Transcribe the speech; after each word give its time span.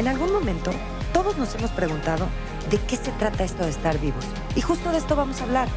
En 0.00 0.08
algún 0.08 0.32
momento, 0.32 0.70
todos 1.12 1.36
nos 1.36 1.54
hemos 1.56 1.72
preguntado 1.72 2.26
de 2.70 2.78
qué 2.78 2.96
se 2.96 3.12
trata 3.12 3.44
esto 3.44 3.64
de 3.64 3.68
estar 3.68 3.98
vivos. 3.98 4.24
Y 4.56 4.62
justo 4.62 4.90
de 4.92 4.96
esto 4.96 5.14
vamos 5.14 5.42
a 5.42 5.44
hablar. 5.44 5.68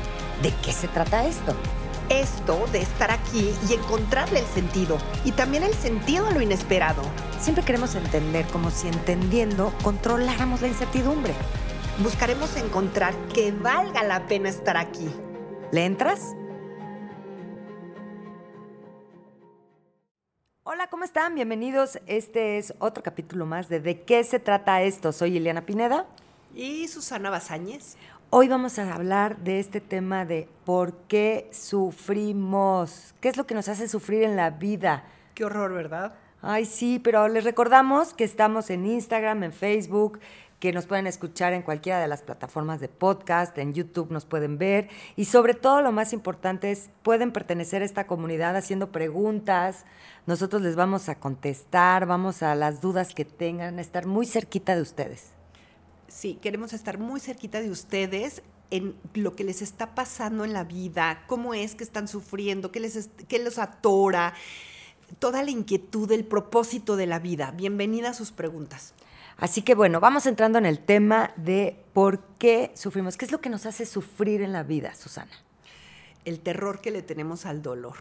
¿De 0.42 0.54
qué 0.64 0.72
se 0.72 0.88
trata 0.88 1.28
esto? 1.28 1.54
Esto 2.08 2.66
de 2.72 2.82
estar 2.84 3.12
aquí 3.12 3.54
y 3.70 3.74
encontrarle 3.74 4.40
el 4.40 4.46
sentido. 4.46 4.98
Y 5.26 5.34
también 5.34 5.64
el 5.64 5.74
sentido 5.74 6.26
a 6.26 6.32
lo 6.32 6.40
inesperado. 6.40 7.02
Siempre 7.42 7.66
queremos 7.66 7.96
entender 7.96 8.46
como 8.48 8.72
si 8.72 8.88
entendiendo 8.88 9.74
controláramos 9.84 10.62
la 10.62 10.70
incertidumbre. 10.70 11.34
Buscaremos 12.00 12.56
encontrar 12.56 13.14
que 13.34 13.52
valga 13.52 14.04
la 14.04 14.26
pena 14.28 14.48
estar 14.48 14.78
aquí. 14.78 15.10
¿Le 15.74 15.84
entras? 15.84 16.34
Están? 21.14 21.36
Bienvenidos. 21.36 22.00
Este 22.08 22.58
es 22.58 22.74
otro 22.80 23.04
capítulo 23.04 23.46
más 23.46 23.70
de 23.70 23.80
¿De 23.80 24.02
qué 24.02 24.24
se 24.24 24.40
trata 24.40 24.82
esto? 24.82 25.12
Soy 25.12 25.38
Ileana 25.38 25.64
Pineda. 25.64 26.08
Y 26.56 26.88
Susana 26.88 27.30
Bazáñez. 27.30 27.98
Hoy 28.32 28.48
vamos 28.48 28.80
a 28.80 28.92
hablar 28.92 29.38
de 29.38 29.60
este 29.60 29.80
tema 29.80 30.26
de 30.26 30.50
por 30.66 30.96
qué 31.08 31.52
sufrimos. 31.52 33.14
¿Qué 33.22 33.30
es 33.30 33.38
lo 33.38 33.46
que 33.46 33.54
nos 33.54 33.70
hace 33.70 33.88
sufrir 33.88 34.24
en 34.24 34.36
la 34.36 34.50
vida? 34.50 35.04
Qué 35.36 35.46
horror, 35.46 35.72
¿verdad? 35.74 36.16
Ay, 36.42 36.66
sí, 36.66 36.98
pero 36.98 37.28
les 37.28 37.44
recordamos 37.44 38.16
que 38.16 38.24
estamos 38.24 38.72
en 38.72 38.88
Instagram, 38.88 39.44
en 39.44 39.54
Facebook, 39.54 40.20
que 40.64 40.72
nos 40.72 40.86
pueden 40.86 41.08
escuchar 41.08 41.52
en 41.52 41.62
cualquiera 41.62 42.00
de 42.00 42.08
las 42.08 42.22
plataformas 42.22 42.80
de 42.80 42.88
podcast, 42.88 43.58
en 43.58 43.74
YouTube 43.74 44.12
nos 44.12 44.24
pueden 44.24 44.58
ver 44.58 44.88
y 45.18 45.26
sobre 45.26 45.56
todo 45.56 45.82
lo 45.82 45.92
más 45.92 46.14
importante 46.14 46.72
es 46.72 46.90
pueden 47.02 47.34
pertenecer 47.34 47.82
a 47.82 47.86
esta 47.86 48.08
comunidad 48.08 48.56
haciendo 48.56 48.90
preguntas, 48.90 49.84
nosotros 50.26 50.62
les 50.62 50.78
vamos 50.78 51.10
a 51.10 51.20
contestar, 51.20 52.06
vamos 52.06 52.44
a 52.44 52.56
las 52.56 52.80
dudas 52.80 53.14
que 53.14 53.26
tengan, 53.26 53.78
estar 53.78 54.06
muy 54.06 54.26
cerquita 54.26 54.74
de 54.74 54.82
ustedes. 54.84 55.32
Sí, 56.08 56.40
queremos 56.42 56.72
estar 56.72 56.98
muy 56.98 57.20
cerquita 57.20 57.60
de 57.60 57.70
ustedes 57.70 58.42
en 58.72 58.96
lo 59.16 59.36
que 59.36 59.44
les 59.44 59.62
está 59.62 59.94
pasando 59.96 60.46
en 60.46 60.54
la 60.54 60.64
vida, 60.64 61.26
cómo 61.28 61.54
es 61.54 61.76
que 61.76 61.84
están 61.84 62.08
sufriendo, 62.08 62.72
qué 62.72 62.80
les, 62.80 63.10
qué 63.28 63.40
los 63.40 63.60
atora, 63.60 64.34
toda 65.20 65.44
la 65.44 65.52
inquietud, 65.52 66.10
el 66.14 66.24
propósito 66.24 66.96
de 66.96 67.08
la 67.08 67.20
vida. 67.20 67.52
Bienvenida 67.52 68.12
a 68.12 68.14
sus 68.14 68.32
preguntas. 68.32 68.94
Así 69.38 69.62
que 69.62 69.76
bueno, 69.76 70.00
vamos 70.00 70.26
entrando 70.26 70.58
en 70.58 70.66
el 70.66 70.80
tema 70.80 71.32
de 71.36 71.84
por 71.94 72.20
qué 72.38 72.72
sufrimos. 72.76 73.18
¿Qué 73.18 73.26
es 73.26 73.32
lo 73.32 73.42
que 73.42 73.50
nos 73.50 73.66
hace 73.66 73.86
sufrir 73.86 74.42
en 74.42 74.54
la 74.54 74.64
vida, 74.64 74.94
Susana? 74.96 75.32
El 76.26 76.40
terror 76.40 76.82
que 76.82 76.92
le 76.92 77.02
tenemos 77.02 77.46
al 77.46 77.62
dolor. 77.62 77.96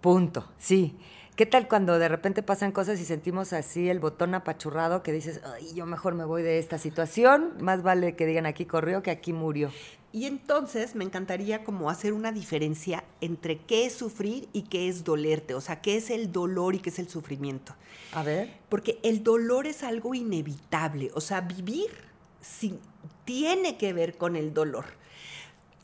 Punto, 0.00 0.48
sí. 0.58 0.98
¿Qué 1.40 1.46
tal 1.46 1.68
cuando 1.68 1.98
de 1.98 2.06
repente 2.06 2.42
pasan 2.42 2.70
cosas 2.70 3.00
y 3.00 3.06
sentimos 3.06 3.54
así 3.54 3.88
el 3.88 3.98
botón 3.98 4.34
apachurrado 4.34 5.02
que 5.02 5.10
dices, 5.10 5.40
Ay, 5.42 5.72
yo 5.72 5.86
mejor 5.86 6.14
me 6.14 6.26
voy 6.26 6.42
de 6.42 6.58
esta 6.58 6.76
situación? 6.76 7.54
Más 7.60 7.82
vale 7.82 8.14
que 8.14 8.26
digan 8.26 8.44
aquí 8.44 8.66
corrió 8.66 9.02
que 9.02 9.10
aquí 9.10 9.32
murió. 9.32 9.72
Y 10.12 10.26
entonces 10.26 10.94
me 10.94 11.02
encantaría 11.02 11.64
como 11.64 11.88
hacer 11.88 12.12
una 12.12 12.30
diferencia 12.30 13.04
entre 13.22 13.56
qué 13.56 13.86
es 13.86 13.94
sufrir 13.94 14.50
y 14.52 14.64
qué 14.64 14.90
es 14.90 15.02
dolerte, 15.02 15.54
o 15.54 15.62
sea, 15.62 15.80
qué 15.80 15.96
es 15.96 16.10
el 16.10 16.30
dolor 16.30 16.74
y 16.74 16.80
qué 16.80 16.90
es 16.90 16.98
el 16.98 17.08
sufrimiento. 17.08 17.74
A 18.12 18.22
ver. 18.22 18.52
Porque 18.68 18.98
el 19.02 19.24
dolor 19.24 19.66
es 19.66 19.82
algo 19.82 20.14
inevitable, 20.14 21.10
o 21.14 21.22
sea, 21.22 21.40
vivir 21.40 21.88
sin, 22.42 22.78
tiene 23.24 23.78
que 23.78 23.94
ver 23.94 24.18
con 24.18 24.36
el 24.36 24.52
dolor. 24.52 24.84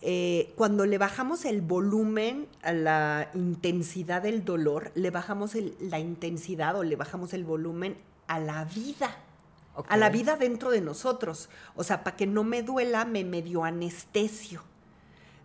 Eh, 0.09 0.53
cuando 0.55 0.87
le 0.87 0.99
bajamos 0.99 1.45
el 1.45 1.63
volumen 1.63 2.47
a 2.63 2.73
la 2.73 3.31
intensidad 3.35 4.23
del 4.23 4.45
dolor, 4.45 4.93
le 4.95 5.11
bajamos 5.11 5.57
la 5.81 5.99
intensidad 5.99 6.77
o 6.77 6.85
le 6.85 6.95
bajamos 6.95 7.35
el 7.35 7.45
volumen 7.45 7.97
a 8.29 8.39
la 8.39 8.65
vida 8.65 9.17
a 9.89 9.97
la 9.97 10.09
vida 10.11 10.37
dentro 10.37 10.71
de 10.71 10.81
nosotros. 10.81 11.49
O 11.75 11.85
sea, 11.85 12.05
para 12.05 12.17
que 12.17 12.27
no 12.27 12.45
me 12.45 12.63
duela, 12.63 13.05
me 13.05 13.25
medio 13.25 13.65
anestesio. 13.65 14.63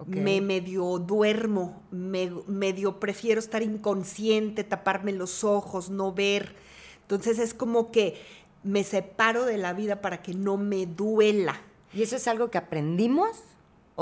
Me 0.08 0.42
medio 0.42 0.98
duermo, 0.98 1.84
me 1.92 2.32
medio 2.48 3.00
prefiero 3.00 3.40
estar 3.40 3.62
inconsciente, 3.62 4.64
taparme 4.64 5.12
los 5.12 5.44
ojos, 5.44 5.92
no 5.92 6.12
ver. 6.12 6.56
Entonces 7.04 7.38
es 7.38 7.54
como 7.54 7.92
que 7.92 8.20
me 8.64 8.84
separo 8.84 9.46
de 9.46 9.60
la 9.60 9.74
vida 9.74 10.02
para 10.02 10.24
que 10.24 10.34
no 10.34 10.58
me 10.58 10.88
duela. 10.88 11.62
¿Y 11.94 12.02
eso 12.02 12.16
es 12.16 12.28
algo 12.28 12.50
que 12.50 12.58
aprendimos 12.58 13.44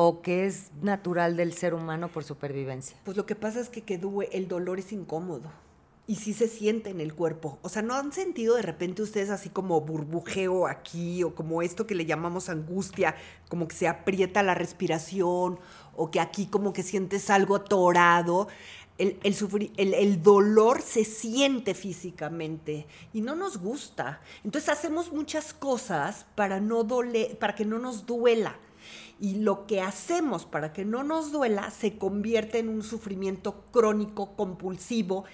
o 0.01 0.21
que 0.21 0.45
es 0.45 0.71
natural 0.81 1.35
del 1.35 1.51
ser 1.51 1.73
humano 1.73 2.07
por 2.07 2.23
supervivencia? 2.23 2.95
Pues 3.03 3.17
lo 3.17 3.25
que 3.25 3.35
pasa 3.35 3.59
es 3.59 3.67
que, 3.67 3.81
que 3.81 3.99
el 4.31 4.47
dolor 4.47 4.79
es 4.79 4.93
incómodo 4.93 5.51
y 6.07 6.15
sí 6.15 6.33
se 6.33 6.47
siente 6.47 6.89
en 6.89 7.01
el 7.01 7.13
cuerpo. 7.13 7.59
O 7.63 7.67
sea, 7.67 7.81
¿no 7.81 7.95
han 7.95 8.13
sentido 8.13 8.55
de 8.55 8.61
repente 8.61 9.01
ustedes 9.01 9.29
así 9.29 9.49
como 9.49 9.81
burbujeo 9.81 10.67
aquí 10.67 11.21
o 11.25 11.35
como 11.35 11.61
esto 11.61 11.85
que 11.85 11.95
le 11.95 12.05
llamamos 12.05 12.47
angustia, 12.47 13.13
como 13.49 13.67
que 13.67 13.75
se 13.75 13.89
aprieta 13.89 14.41
la 14.41 14.55
respiración 14.55 15.59
o 15.97 16.09
que 16.09 16.21
aquí 16.21 16.45
como 16.45 16.71
que 16.71 16.81
sientes 16.81 17.29
algo 17.29 17.57
atorado? 17.57 18.47
El, 18.97 19.19
el, 19.23 19.93
el, 19.93 20.23
dolor 20.23 20.81
se 20.81 21.03
siente 21.03 21.73
físicamente 21.73 22.87
y 23.11 23.19
no 23.19 23.35
nos 23.35 23.57
gusta. 23.57 24.21
Entonces 24.45 24.69
hacemos 24.69 25.11
muchas 25.11 25.53
cosas 25.53 26.25
para, 26.35 26.61
no 26.61 26.85
dole, 26.85 27.35
para 27.37 27.53
que 27.53 27.65
no 27.65 27.79
nos 27.79 28.05
duela. 28.05 28.57
Y 29.19 29.35
lo 29.35 29.67
que 29.67 29.81
hacemos 29.81 30.45
para 30.45 30.71
que 30.71 30.85
no 30.85 31.03
nos 31.03 31.31
duela 31.31 31.71
se 31.71 31.97
convierte 31.97 32.59
en 32.59 32.69
un 32.69 32.83
sufrimiento 32.83 33.65
crónico, 33.71 34.35
compulsivo 34.35 35.25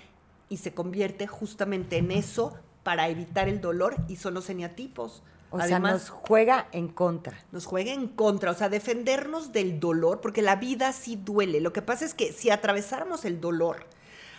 y 0.50 0.58
se 0.58 0.74
convierte 0.74 1.28
justamente 1.28 1.98
en 1.98 2.12
eso 2.12 2.58
para 2.84 3.10
evitar 3.10 3.48
el 3.48 3.62
dolor 3.62 3.96
y 4.08 4.16
son 4.16 4.34
los 4.34 4.50
eneatipos. 4.50 5.24
O 5.52 5.62
sea, 5.62 5.80
nos 5.80 6.10
juega 6.10 6.68
en 6.72 6.88
contra. 6.88 7.38
Nos 7.52 7.66
juega 7.66 7.94
en 7.94 8.08
contra, 8.08 8.52
o 8.52 8.54
sea, 8.54 8.70
defendernos 8.70 9.54
del 9.54 9.80
dolor, 9.80 10.20
porque 10.20 10.42
la 10.42 10.56
vida 10.58 10.92
sí 10.92 11.16
duele. 11.16 11.62
Lo 11.62 11.72
que 11.72 11.82
pasa 11.82 12.04
es 12.06 12.14
que 12.14 12.34
si 12.34 12.50
atravesáramos 12.50 13.24
el 13.24 13.40
dolor, 13.40 13.86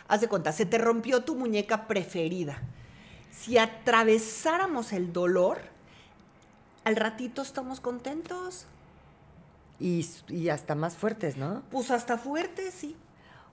haz 0.09 0.21
de 0.21 0.29
cuenta, 0.29 0.53
se 0.53 0.67
te 0.67 0.79
rompió 0.79 1.25
tu 1.25 1.35
muñeca 1.35 1.87
preferida. 1.87 2.61
Si 3.31 3.57
atravesáramos 3.59 4.93
el 4.93 5.13
dolor, 5.13 5.59
al 6.85 6.97
ratito 6.97 7.43
estamos 7.43 7.81
contentos. 7.81 8.67
Y, 9.79 10.07
y 10.29 10.49
hasta 10.49 10.75
más 10.75 10.97
fuertes, 10.97 11.37
¿no? 11.37 11.63
Pues 11.71 11.91
hasta 11.91 12.19
fuertes, 12.19 12.75
sí. 12.75 12.97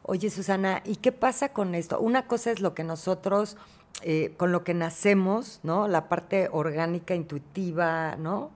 Oye, 0.05 0.29
Susana, 0.29 0.81
¿y 0.83 0.97
qué 0.97 1.13
pasa 1.13 1.53
con 1.53 1.75
esto? 1.75 1.99
Una 1.99 2.27
cosa 2.27 2.51
es 2.51 2.59
lo 2.59 2.73
que 2.73 2.83
nosotros, 2.83 3.55
eh, 4.01 4.33
con 4.35 4.51
lo 4.51 4.65
que 4.65 4.73
nacemos, 4.73 5.61
¿no? 5.63 5.87
La 5.87 6.09
parte 6.09 6.49
orgánica, 6.51 7.15
intuitiva, 7.15 8.17
¿no? 8.17 8.51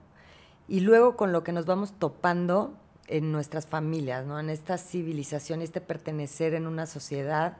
Y 0.68 0.80
luego 0.80 1.16
con 1.16 1.32
lo 1.32 1.44
que 1.44 1.52
nos 1.52 1.64
vamos 1.64 1.94
topando 1.98 2.74
en 3.06 3.32
nuestras 3.32 3.66
familias, 3.66 4.26
¿no? 4.26 4.38
En 4.38 4.50
esta 4.50 4.76
civilización, 4.76 5.62
este 5.62 5.80
pertenecer 5.80 6.52
en 6.52 6.66
una 6.66 6.84
sociedad, 6.84 7.56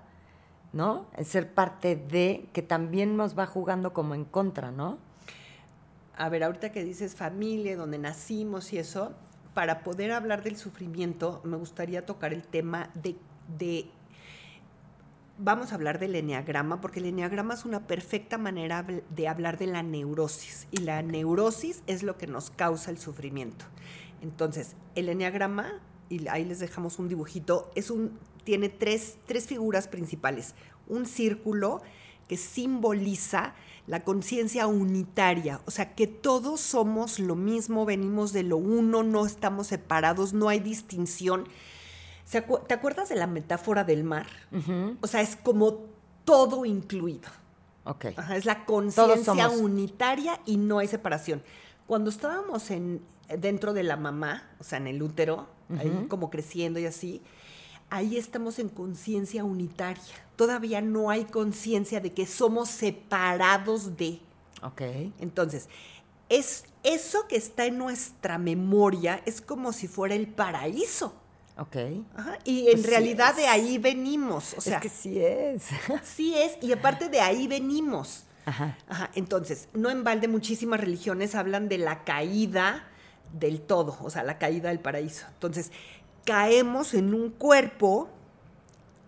¿no? 0.75 1.07
En 1.17 1.25
ser 1.25 1.55
parte 1.55 1.97
de, 1.97 2.47
que 2.53 2.61
también 2.61 3.17
nos 3.17 3.39
va 3.39 3.47
jugando 3.47 3.95
como 3.95 4.15
en 4.15 4.27
contra, 4.27 4.71
¿no? 4.71 4.99
A 6.15 6.29
ver, 6.29 6.45
ahorita 6.45 6.73
que 6.73 6.85
dices 6.85 7.15
familia, 7.15 7.75
donde 7.75 7.97
nacimos 7.97 8.73
y 8.75 8.79
eso, 8.79 9.13
para 9.59 9.83
poder 9.83 10.13
hablar 10.13 10.45
del 10.45 10.57
sufrimiento, 10.57 11.41
me 11.43 11.57
gustaría 11.57 12.07
tocar 12.07 12.33
el 12.33 12.45
tema 12.45 12.91
de 12.95 13.17
de 13.59 13.91
vamos 15.37 15.73
a 15.73 15.75
hablar 15.75 15.99
del 15.99 16.15
eneagrama, 16.15 16.81
porque 16.81 17.01
el 17.01 17.07
eneagrama 17.07 17.55
es 17.55 17.65
una 17.65 17.85
perfecta 17.89 18.39
manera 18.39 18.87
de 18.87 19.27
hablar 19.27 19.59
de 19.59 19.67
la 19.67 19.83
neurosis, 19.83 20.69
y 20.71 20.83
la 20.83 21.03
neurosis 21.03 21.83
es 21.89 22.05
lo 22.05 22.17
que 22.17 22.29
nos 22.29 22.51
causa 22.51 22.93
el 22.93 22.99
sufrimiento. 22.99 23.65
Entonces, 24.23 24.77
el 24.95 25.09
eneagrama, 25.09 25.81
y 26.09 26.29
ahí 26.29 26.45
les 26.45 26.61
dejamos 26.61 27.01
un 27.01 27.09
dibujito, 27.09 27.73
es 27.75 27.91
un, 27.91 28.17
tiene 28.45 28.69
tres, 28.69 29.19
tres 29.27 29.49
figuras 29.49 29.89
principales. 29.89 30.55
Un 30.87 31.05
círculo 31.05 31.83
que 32.29 32.37
simboliza 32.37 33.55
la 33.89 34.05
conciencia 34.05 34.69
unitaria, 34.69 35.61
o 35.67 35.73
sea, 35.73 35.97
que 35.97 36.07
todos 36.07 36.61
somos 36.61 37.19
lo 37.19 37.35
mismo, 37.35 37.85
venimos 37.85 38.33
de 38.33 38.45
lo 38.45 38.57
uno, 38.57 39.03
no 39.03 39.27
estamos 39.27 39.67
separados, 39.67 40.33
no 40.33 40.49
hay 40.49 40.61
distinción 40.61 41.49
¿Te 42.31 42.75
acuerdas 42.75 43.09
de 43.09 43.17
la 43.17 43.27
metáfora 43.27 43.85
del 43.85 44.05
mar? 44.05 44.27
O 45.01 45.07
sea, 45.07 45.23
es 45.23 45.35
como 45.37 45.87
todo 46.25 46.67
incluido. 46.67 47.31
Ok. 47.85 48.05
es 48.35 48.45
la 48.45 48.67
conciencia 48.67 49.49
unitaria 49.49 50.39
y 50.45 50.59
no 50.59 50.79
hay 50.79 50.89
separación. 50.89 51.43
Cuando 51.87 52.11
estábamos 52.11 52.71
en, 52.71 53.01
dentro 53.39 53.73
de 53.73 53.83
la 53.83 53.97
mamá, 53.97 54.47
o 54.61 54.65
sea, 54.65 54.77
en 54.77 54.89
el 54.89 55.03
útero, 55.03 55.49
ahí 55.79 56.07
como 56.09 56.29
creciendo 56.29 56.79
y 56.79 56.85
así, 56.85 57.23
ahí 57.91 58.17
estamos 58.17 58.59
en 58.59 58.69
conciencia 58.69 59.45
unitaria. 59.45 60.03
Todavía 60.37 60.81
no 60.81 61.11
hay 61.11 61.25
conciencia 61.25 62.01
de 62.01 62.13
que 62.13 62.27
somos 62.27 62.69
separados 62.69 63.97
de. 63.97 64.21
Ok. 64.63 64.83
Entonces, 65.19 65.69
es 66.29 66.65
eso 66.83 67.27
que 67.29 67.37
está 67.37 67.67
en 67.67 67.79
nuestra 67.79 68.39
memoria 68.39 69.23
es 69.27 69.41
como 69.41 69.73
si 69.73 69.89
fuera 69.89 70.15
el 70.15 70.29
paraíso. 70.29 71.15
Ok. 71.59 71.77
Y 72.45 72.69
en 72.69 72.85
realidad 72.85 73.35
de 73.35 73.49
ahí 73.49 73.79
venimos. 73.79 74.55
O 74.57 74.61
sea, 74.61 74.77
es 74.77 74.83
que 74.83 74.89
sí 74.89 75.19
es. 75.19 75.65
Sí 76.05 76.35
es, 76.37 76.57
y 76.63 76.73
aparte 76.73 77.09
de 77.09 77.21
ahí 77.21 77.49
venimos. 77.49 78.25
Ajá. 78.47 78.79
Ajá, 78.89 79.11
entonces, 79.15 79.69
no 79.75 79.91
en 79.91 80.05
balde 80.05 80.29
muchísimas 80.29 80.81
religiones 80.81 81.35
hablan 81.35 81.69
de 81.69 81.79
la 81.79 82.05
caída 82.05 82.89
del 83.33 83.61
todo, 83.61 83.99
o 84.01 84.09
sea, 84.09 84.23
la 84.23 84.39
caída 84.39 84.71
del 84.71 84.81
paraíso. 84.81 85.27
Entonces, 85.35 85.71
caemos 86.29 86.93
en 86.93 87.15
un 87.15 87.31
cuerpo 87.31 88.11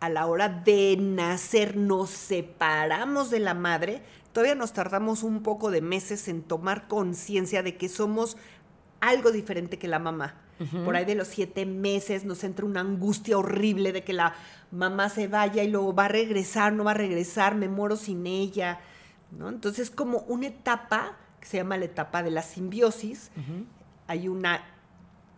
a 0.01 0.09
la 0.09 0.25
hora 0.25 0.49
de 0.49 0.97
nacer, 0.99 1.77
nos 1.77 2.09
separamos 2.09 3.29
de 3.29 3.41
la 3.41 3.53
madre, 3.53 4.03
todavía 4.33 4.55
nos 4.55 4.73
tardamos 4.73 5.23
un 5.23 5.43
poco 5.43 5.71
de 5.71 5.83
meses 5.83 6.29
en 6.29 6.41
tomar 6.41 6.89
conciencia 6.89 7.63
de 7.63 7.77
que 7.77 7.91
somos 7.91 8.39
algo 9.01 9.33
diferente 9.33 9.79
que 9.79 9.87
la 9.87 9.99
mamá. 9.99 10.37
Por 10.85 10.97
ahí 10.97 11.05
de 11.05 11.15
los 11.15 11.29
siete 11.29 11.67
meses 11.67 12.25
nos 12.25 12.43
entra 12.43 12.65
una 12.65 12.81
angustia 12.81 13.37
horrible 13.37 13.93
de 13.93 14.03
que 14.03 14.15
la 14.15 14.35
mamá 14.71 15.11
se 15.11 15.29
vaya 15.29 15.63
y 15.63 15.71
luego 15.71 15.95
va 15.95 16.07
a 16.07 16.09
regresar, 16.09 16.73
no 16.73 16.85
va 16.85 16.93
a 16.93 16.95
regresar, 16.95 17.55
me 17.55 17.69
muero 17.69 17.97
sin 17.97 18.27
ella. 18.27 18.81
¿no? 19.31 19.51
Entonces, 19.51 19.91
como 19.91 20.21
una 20.21 20.47
etapa 20.47 21.17
que 21.39 21.47
se 21.47 21.59
llama 21.59 21.77
la 21.77 21.87
etapa 21.87 22.23
de 22.23 22.31
la 22.31 22.43
simbiosis. 22.43 23.31
Hay 24.07 24.29
una 24.29 24.63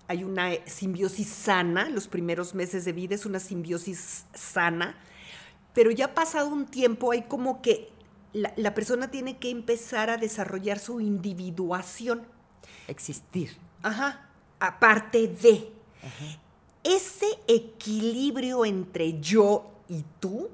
hay 0.09 0.25
una 0.25 0.51
simbiosis 0.67 1.29
sana, 1.29 1.89
los 1.89 2.09
primeros 2.09 2.55
meses 2.55 2.85
de 2.85 2.93
vida 2.93 3.15
es 3.15 3.27
una 3.27 3.41
simbiosis 3.41 4.27
sana, 4.35 4.97
pero 5.75 5.91
ya 5.91 6.15
pasado 6.15 6.49
un 6.49 6.67
tiempo 6.67 7.13
hay 7.13 7.23
como 7.23 7.63
que 7.63 7.91
la, 8.33 8.53
la 8.57 8.75
persona 8.75 9.11
tiene 9.11 9.39
que 9.39 9.51
empezar 9.51 10.11
a 10.11 10.17
desarrollar 10.17 10.79
su 10.79 11.01
individuación. 11.01 12.27
Existir. 12.89 13.57
Ajá, 13.83 14.29
aparte 14.61 15.29
de. 15.29 15.73
Ese 16.85 17.27
equilibrio 17.47 18.65
entre 18.65 19.21
yo 19.21 19.71
y 19.89 20.05
tú 20.19 20.51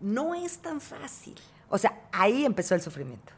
no 0.00 0.34
es 0.34 0.58
tan 0.58 0.80
fácil. 0.80 1.34
O 1.68 1.78
sea, 1.78 2.08
ahí 2.12 2.44
empezó 2.44 2.74
el 2.74 2.82
sufrimiento. 2.82 3.32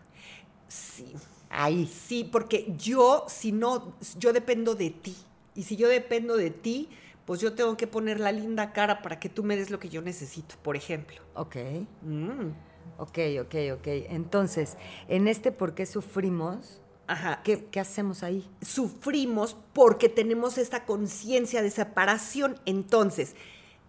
Sí. 0.68 1.14
Ahí. 1.50 1.86
Sí, 1.86 2.24
porque 2.24 2.74
yo, 2.76 3.26
si 3.28 3.52
no, 3.52 3.94
yo 4.18 4.32
dependo 4.32 4.74
de 4.74 4.90
ti. 4.90 5.16
Y 5.54 5.64
si 5.64 5.76
yo 5.76 5.88
dependo 5.88 6.36
de 6.36 6.50
ti, 6.50 6.88
pues 7.26 7.40
yo 7.40 7.52
tengo 7.54 7.76
que 7.76 7.86
poner 7.86 8.18
la 8.20 8.32
linda 8.32 8.72
cara 8.72 9.02
para 9.02 9.20
que 9.20 9.28
tú 9.28 9.44
me 9.44 9.56
des 9.56 9.70
lo 9.70 9.78
que 9.78 9.88
yo 9.88 10.02
necesito, 10.02 10.54
por 10.62 10.76
ejemplo. 10.76 11.20
Ok. 11.34 11.56
Mm. 12.02 12.50
Ok, 12.98 13.18
ok, 13.40 13.54
ok. 13.78 13.86
Entonces, 14.10 14.76
en 15.08 15.28
este 15.28 15.52
por 15.52 15.74
qué 15.74 15.86
sufrimos, 15.86 16.80
Ajá. 17.06 17.40
¿qué, 17.44 17.64
qué 17.66 17.80
hacemos 17.80 18.22
ahí? 18.22 18.48
sufrimos 18.60 19.56
porque 19.72 20.08
tenemos 20.08 20.58
esta 20.58 20.84
conciencia 20.84 21.62
de 21.62 21.70
separación. 21.70 22.58
Entonces, 22.66 23.34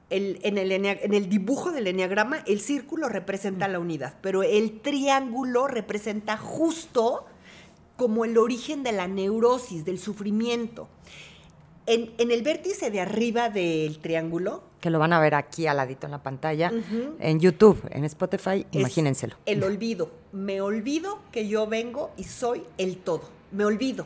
el- 0.10 0.40
en, 0.44 0.58
el, 0.58 0.72
enea- 0.72 1.00
en 1.02 1.14
el 1.14 1.28
dibujo 1.30 1.72
del 1.72 1.88
enneagrama, 1.88 2.40
el 2.46 2.60
círculo 2.60 3.10
representa 3.10 3.68
la 3.68 3.80
unidad, 3.80 4.16
pero 4.22 4.44
el 4.44 4.80
triángulo 4.82 5.68
representa 5.68 6.38
justo 6.38 7.26
como 7.98 8.26
el 8.26 8.38
origen 8.38 8.84
de 8.84 8.92
la 8.92 9.08
neurosis, 9.08 9.86
del 9.86 10.00
sufrimiento. 10.00 10.88
En, 11.86 12.14
en 12.18 12.32
el 12.32 12.42
vértice 12.44 12.92
de 12.92 13.02
arriba 13.02 13.50
del 13.50 14.00
triángulo, 14.00 14.64
Que 14.80 14.90
lo 14.90 15.00
van 15.00 15.12
a 15.14 15.20
ver 15.20 15.36
aquí 15.36 15.68
al 15.68 15.78
ladito 15.78 16.08
en 16.08 16.12
la 16.12 16.24
pantalla, 16.24 16.72
en 17.20 17.40
YouTube, 17.40 17.82
en 17.92 18.06
Spotify, 18.06 18.66
es 18.72 18.80
imagínenselo. 18.80 19.36
El 19.46 19.64
olvido. 19.64 20.10
Me 20.32 20.62
olvido 20.62 21.20
que 21.32 21.48
yo 21.48 21.68
vengo 21.68 22.12
y 22.18 22.24
soy 22.24 22.64
el 22.78 22.98
todo. 22.98 23.24
Me 23.52 23.66
olvido 23.66 24.06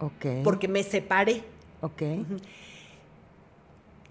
Ok. 0.00 0.42
porque 0.44 0.68
me 0.68 0.82
separé. 0.82 1.42
Ok. 1.80 2.02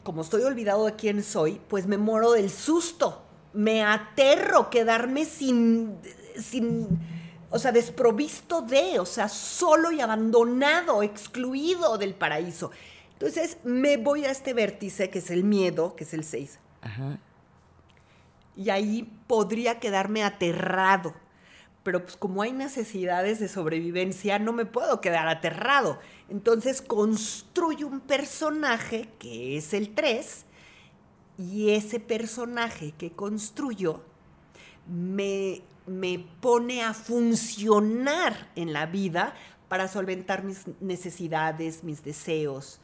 como 0.03 0.21
estoy 0.21 0.43
olvidado 0.43 0.85
de 0.85 0.95
quién 0.95 1.23
soy, 1.23 1.59
pues 1.67 1.87
me 1.87 1.97
muero 1.97 2.31
del 2.33 2.49
susto. 2.51 3.21
Me 3.53 3.83
aterro 3.83 4.69
quedarme 4.69 5.25
sin, 5.25 5.95
sin, 6.37 6.87
o 7.49 7.57
sea, 7.57 7.71
desprovisto 7.71 8.61
de, 8.61 8.99
o 8.99 9.05
sea, 9.05 9.29
solo 9.29 9.91
y 9.91 10.01
abandonado, 10.01 11.01
excluido 11.03 11.97
del 11.97 12.13
paraíso. 12.13 12.69
Entonces 13.15 13.57
me 13.63 13.95
voy 13.97 14.25
a 14.25 14.31
este 14.31 14.53
vértice, 14.53 15.09
que 15.09 15.19
es 15.19 15.31
el 15.31 15.45
miedo, 15.45 15.95
que 15.95 16.03
es 16.03 16.13
el 16.13 16.25
6, 16.25 16.59
Ajá. 16.81 17.17
y 18.57 18.69
ahí 18.69 19.09
podría 19.27 19.79
quedarme 19.79 20.23
aterrado. 20.23 21.13
Pero 21.83 22.01
pues 22.03 22.17
como 22.17 22.41
hay 22.41 22.51
necesidades 22.51 23.39
de 23.39 23.47
sobrevivencia, 23.47 24.37
no 24.39 24.51
me 24.51 24.65
puedo 24.65 24.99
quedar 25.01 25.27
aterrado. 25.27 25.99
Entonces 26.29 26.81
construyo 26.81 27.87
un 27.87 28.01
personaje 28.01 29.07
que 29.19 29.55
es 29.57 29.73
el 29.73 29.93
3 29.93 30.45
y 31.37 31.69
ese 31.69 31.99
personaje 31.99 32.91
que 32.97 33.11
construyo 33.11 34.01
me, 34.87 35.61
me 35.85 36.25
pone 36.41 36.83
a 36.83 36.93
funcionar 36.93 38.51
en 38.55 38.73
la 38.73 38.87
vida 38.87 39.35
para 39.69 39.87
solventar 39.87 40.43
mis 40.43 40.63
necesidades, 40.81 41.83
mis 41.83 42.03
deseos 42.03 42.81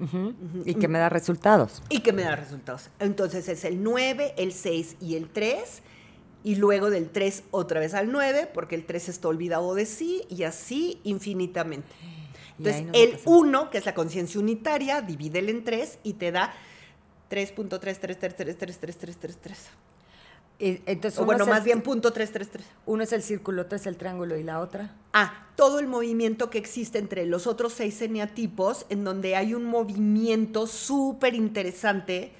Ujú. 0.00 0.34
Y 0.64 0.74
que 0.74 0.88
me 0.88 0.98
da 0.98 1.08
resultados. 1.08 1.82
y 1.88 2.00
que 2.00 2.12
me 2.12 2.22
da 2.22 2.36
resultados. 2.36 2.90
Entonces 2.98 3.48
es 3.48 3.64
el 3.64 3.82
9, 3.82 4.34
el 4.36 4.52
6 4.52 4.96
y 5.00 5.16
el 5.16 5.28
3. 5.28 5.82
Y 6.44 6.54
luego 6.54 6.90
del 6.90 7.10
3 7.10 7.42
otra 7.50 7.80
vez 7.80 7.94
al 7.94 8.12
9, 8.12 8.48
porque 8.54 8.76
el 8.76 8.86
3 8.86 9.08
está 9.08 9.28
olvidado 9.28 9.74
de 9.74 9.86
sí 9.86 10.22
y 10.30 10.44
así 10.44 11.00
infinitamente. 11.02 11.88
Entonces 12.58 12.86
la 12.86 12.92
el 12.92 13.10
pasamos. 13.12 13.42
1, 13.42 13.70
que 13.70 13.78
es 13.78 13.86
la 13.86 13.94
conciencia 13.94 14.40
unitaria, 14.40 15.02
divídelo 15.02 15.50
en 15.50 15.64
3 15.64 15.98
y 16.04 16.12
te 16.14 16.30
da 16.30 16.54
3.333333333. 17.30 19.56
Entonces 20.60 21.20
O 21.20 21.24
bueno, 21.24 21.44
el 21.44 21.50
más 21.50 21.62
bien 21.64 21.82
punto 21.82 22.12
333. 22.12 22.66
Uno 22.86 23.04
es 23.04 23.12
el 23.12 23.22
círculo, 23.22 23.62
otro 23.62 23.76
es 23.76 23.86
el 23.86 23.96
triángulo 23.96 24.36
y 24.36 24.42
la 24.42 24.58
otra. 24.60 24.96
Ah, 25.12 25.46
todo 25.56 25.78
el 25.78 25.86
movimiento 25.86 26.50
que 26.50 26.58
existe 26.58 26.98
entre 26.98 27.26
los 27.26 27.46
otros 27.46 27.72
seis 27.74 28.02
eneatipos, 28.02 28.84
en 28.88 29.04
donde 29.04 29.36
hay 29.36 29.54
un 29.54 29.64
movimiento 29.64 30.66
súper 30.66 31.34
interesante 31.34 32.32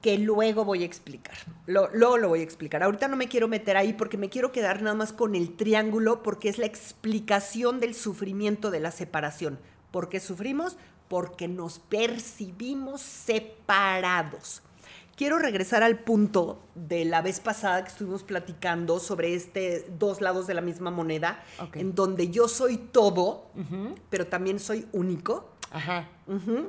que 0.00 0.18
luego 0.18 0.64
voy 0.64 0.82
a 0.82 0.86
explicar. 0.86 1.34
Lo- 1.66 1.88
luego 1.94 2.16
lo 2.18 2.28
voy 2.28 2.40
a 2.40 2.44
explicar. 2.44 2.82
Ahorita 2.82 3.08
no 3.08 3.16
me 3.16 3.28
quiero 3.28 3.48
meter 3.48 3.76
ahí 3.76 3.92
porque 3.94 4.16
me 4.18 4.28
quiero 4.30 4.50
quedar 4.52 4.82
nada 4.82 4.94
más 4.96 5.12
con 5.12 5.34
el 5.34 5.54
triángulo 5.56 6.22
porque 6.22 6.48
es 6.48 6.58
la 6.58 6.66
explicación 6.66 7.80
del 7.80 7.94
sufrimiento 7.94 8.70
de 8.70 8.80
la 8.80 8.90
separación. 8.90 9.58
¿Por 9.90 10.08
qué 10.08 10.20
sufrimos? 10.20 10.76
Porque 11.08 11.48
nos 11.48 11.78
percibimos 11.78 13.00
separados. 13.02 14.62
Quiero 15.16 15.38
regresar 15.38 15.84
al 15.84 16.00
punto 16.00 16.60
de 16.74 17.04
la 17.04 17.22
vez 17.22 17.38
pasada 17.38 17.84
que 17.84 17.90
estuvimos 17.90 18.24
platicando 18.24 18.98
sobre 18.98 19.34
este 19.34 19.86
dos 19.98 20.20
lados 20.20 20.48
de 20.48 20.54
la 20.54 20.60
misma 20.60 20.90
moneda, 20.90 21.42
en 21.74 21.94
donde 21.94 22.30
yo 22.30 22.48
soy 22.48 22.78
todo, 22.78 23.50
pero 24.10 24.26
también 24.26 24.58
soy 24.58 24.86
único. 24.92 25.52
Ajá. 25.70 26.08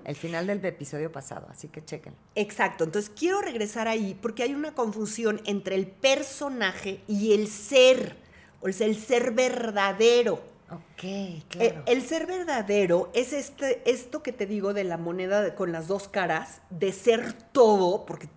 El 0.03 0.15
final 0.15 0.47
del 0.47 0.63
episodio 0.63 1.11
pasado, 1.11 1.47
así 1.49 1.69
que 1.69 1.83
chequen. 1.83 2.13
Exacto, 2.35 2.83
entonces 2.83 3.11
quiero 3.15 3.41
regresar 3.41 3.87
ahí 3.87 4.17
porque 4.21 4.43
hay 4.43 4.53
una 4.53 4.73
confusión 4.73 5.41
entre 5.45 5.75
el 5.75 5.87
personaje 5.87 7.01
y 7.07 7.33
el 7.33 7.47
ser, 7.47 8.15
o 8.61 8.71
sea, 8.71 8.85
el 8.85 8.95
ser 8.95 9.31
verdadero. 9.31 10.54
Ok, 10.75 11.03
Eh, 11.03 11.43
claro. 11.49 11.83
El, 11.85 12.01
ser 12.01 12.25
verdadero 12.27 13.09
es 13.13 13.33
este, 13.33 13.89
esto 13.89 14.21
que 14.23 14.31
te 14.31 14.45
digo 14.45 14.73
de 14.73 14.83
la 14.83 14.97
moneda 14.97 15.41
de- 15.41 15.55
con 15.55 15.71
las 15.71 15.87
dos 15.87 16.07
caras, 16.07 16.61
de 16.69 16.91
ser 16.91 17.33
todo, 17.33 18.05
porque 18.05 18.27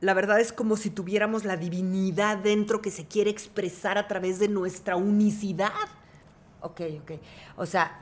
la 0.00 0.14
verdad 0.14 0.38
es 0.40 0.52
como 0.52 0.76
si 0.76 0.90
tuviéramos 0.90 1.44
la 1.44 1.56
divinidad 1.56 2.36
dentro 2.38 2.80
que 2.80 2.90
se 2.90 3.06
quiere 3.06 3.30
expresar 3.30 3.98
a 3.98 4.06
través 4.06 4.38
de 4.38 4.48
nuestra 4.48 4.96
unicidad. 4.96 5.72
ok, 6.60 6.80
ok. 7.02 7.12
O 7.56 7.66
sea, 7.66 8.00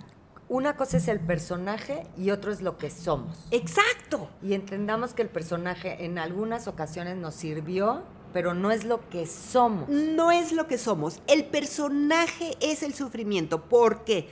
una 0.48 0.76
cosa 0.76 0.98
es 0.98 1.08
el 1.08 1.20
personaje 1.20 2.06
y 2.16 2.30
otro 2.30 2.52
es 2.52 2.62
lo 2.62 2.78
que 2.78 2.90
somos. 2.90 3.46
Exacto. 3.50 4.30
Y 4.42 4.54
entendamos 4.54 5.12
que 5.12 5.22
el 5.22 5.28
personaje 5.28 6.04
en 6.04 6.18
algunas 6.18 6.68
ocasiones 6.68 7.16
nos 7.16 7.34
sirvió, 7.34 8.02
pero 8.36 8.52
no 8.52 8.70
es 8.70 8.84
lo 8.84 9.08
que 9.08 9.24
somos. 9.26 9.88
No 9.88 10.30
es 10.30 10.52
lo 10.52 10.66
que 10.66 10.76
somos. 10.76 11.22
El 11.26 11.46
personaje 11.46 12.54
es 12.60 12.82
el 12.82 12.92
sufrimiento. 12.92 13.62
¿Por 13.62 14.04
qué? 14.04 14.28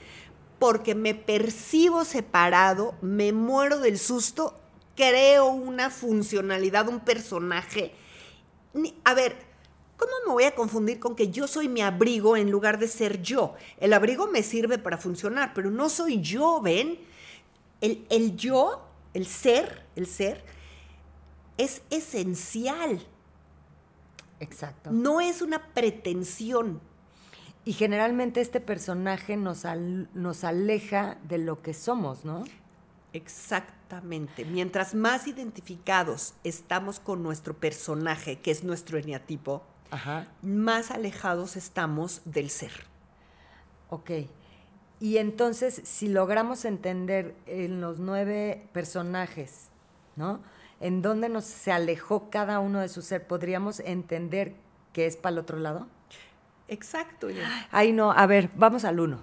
Porque 0.59 0.93
me 0.93 1.15
percibo 1.15 2.05
separado, 2.05 2.93
me 3.01 3.33
muero 3.33 3.79
del 3.79 3.97
susto, 3.97 4.53
creo 4.95 5.47
una 5.47 5.89
funcionalidad, 5.89 6.87
un 6.87 6.99
personaje. 6.99 7.93
A 9.05 9.15
ver, 9.15 9.37
¿cómo 9.97 10.11
me 10.27 10.33
voy 10.33 10.43
a 10.43 10.53
confundir 10.53 10.99
con 10.99 11.15
que 11.15 11.31
yo 11.31 11.47
soy 11.47 11.67
mi 11.67 11.81
abrigo 11.81 12.37
en 12.37 12.51
lugar 12.51 12.77
de 12.77 12.87
ser 12.87 13.23
yo? 13.23 13.55
El 13.79 13.91
abrigo 13.91 14.27
me 14.27 14.43
sirve 14.43 14.77
para 14.77 14.99
funcionar, 14.99 15.51
pero 15.55 15.71
no 15.71 15.89
soy 15.89 16.21
yo, 16.21 16.61
¿ven? 16.61 16.99
El, 17.81 18.05
el 18.11 18.37
yo, 18.37 18.85
el 19.15 19.25
ser, 19.25 19.83
el 19.95 20.05
ser, 20.05 20.43
es 21.57 21.81
esencial. 21.89 23.03
Exacto. 24.45 24.91
No 24.91 25.19
es 25.21 25.41
una 25.41 25.73
pretensión. 25.73 26.79
Y 27.65 27.73
generalmente 27.73 28.41
este 28.41 28.59
personaje 28.61 29.37
nos, 29.37 29.65
al- 29.65 30.07
nos 30.13 30.43
aleja 30.43 31.17
de 31.27 31.39
lo 31.39 31.61
que 31.61 31.73
somos, 31.73 32.23
¿no? 32.23 32.43
Exactamente. 33.11 34.45
Mientras 34.45 34.93
más 34.95 35.27
identificados 35.27 36.35
estamos 36.43 36.99
con 36.99 37.23
nuestro 37.23 37.55
personaje, 37.55 38.39
que 38.39 38.51
es 38.51 38.63
nuestro 38.63 38.97
eneatipo, 38.97 39.63
más 40.41 40.91
alejados 40.91 41.55
estamos 41.55 42.21
del 42.25 42.49
ser. 42.49 42.71
Ok. 43.89 44.11
Y 44.99 45.17
entonces, 45.17 45.81
si 45.83 46.07
logramos 46.07 46.65
entender 46.65 47.35
en 47.45 47.81
los 47.81 47.99
nueve 47.99 48.67
personajes, 48.73 49.69
¿no? 50.15 50.39
En 50.85 51.01
dónde 51.01 51.29
nos 51.29 51.45
se 51.45 51.71
alejó 51.71 52.29
cada 52.29 52.59
uno 52.59 52.79
de 52.79 52.89
su 52.89 53.01
ser, 53.01 53.25
¿podríamos 53.25 53.79
entender 53.79 54.53
que 54.93 55.07
es 55.07 55.17
para 55.17 55.33
el 55.33 55.39
otro 55.39 55.57
lado? 55.57 55.87
Exacto. 56.67 57.27
Ay, 57.71 57.91
no, 57.91 58.11
a 58.11 58.27
ver, 58.27 58.51
vamos 58.55 58.85
al 58.85 58.99
uno. 58.99 59.19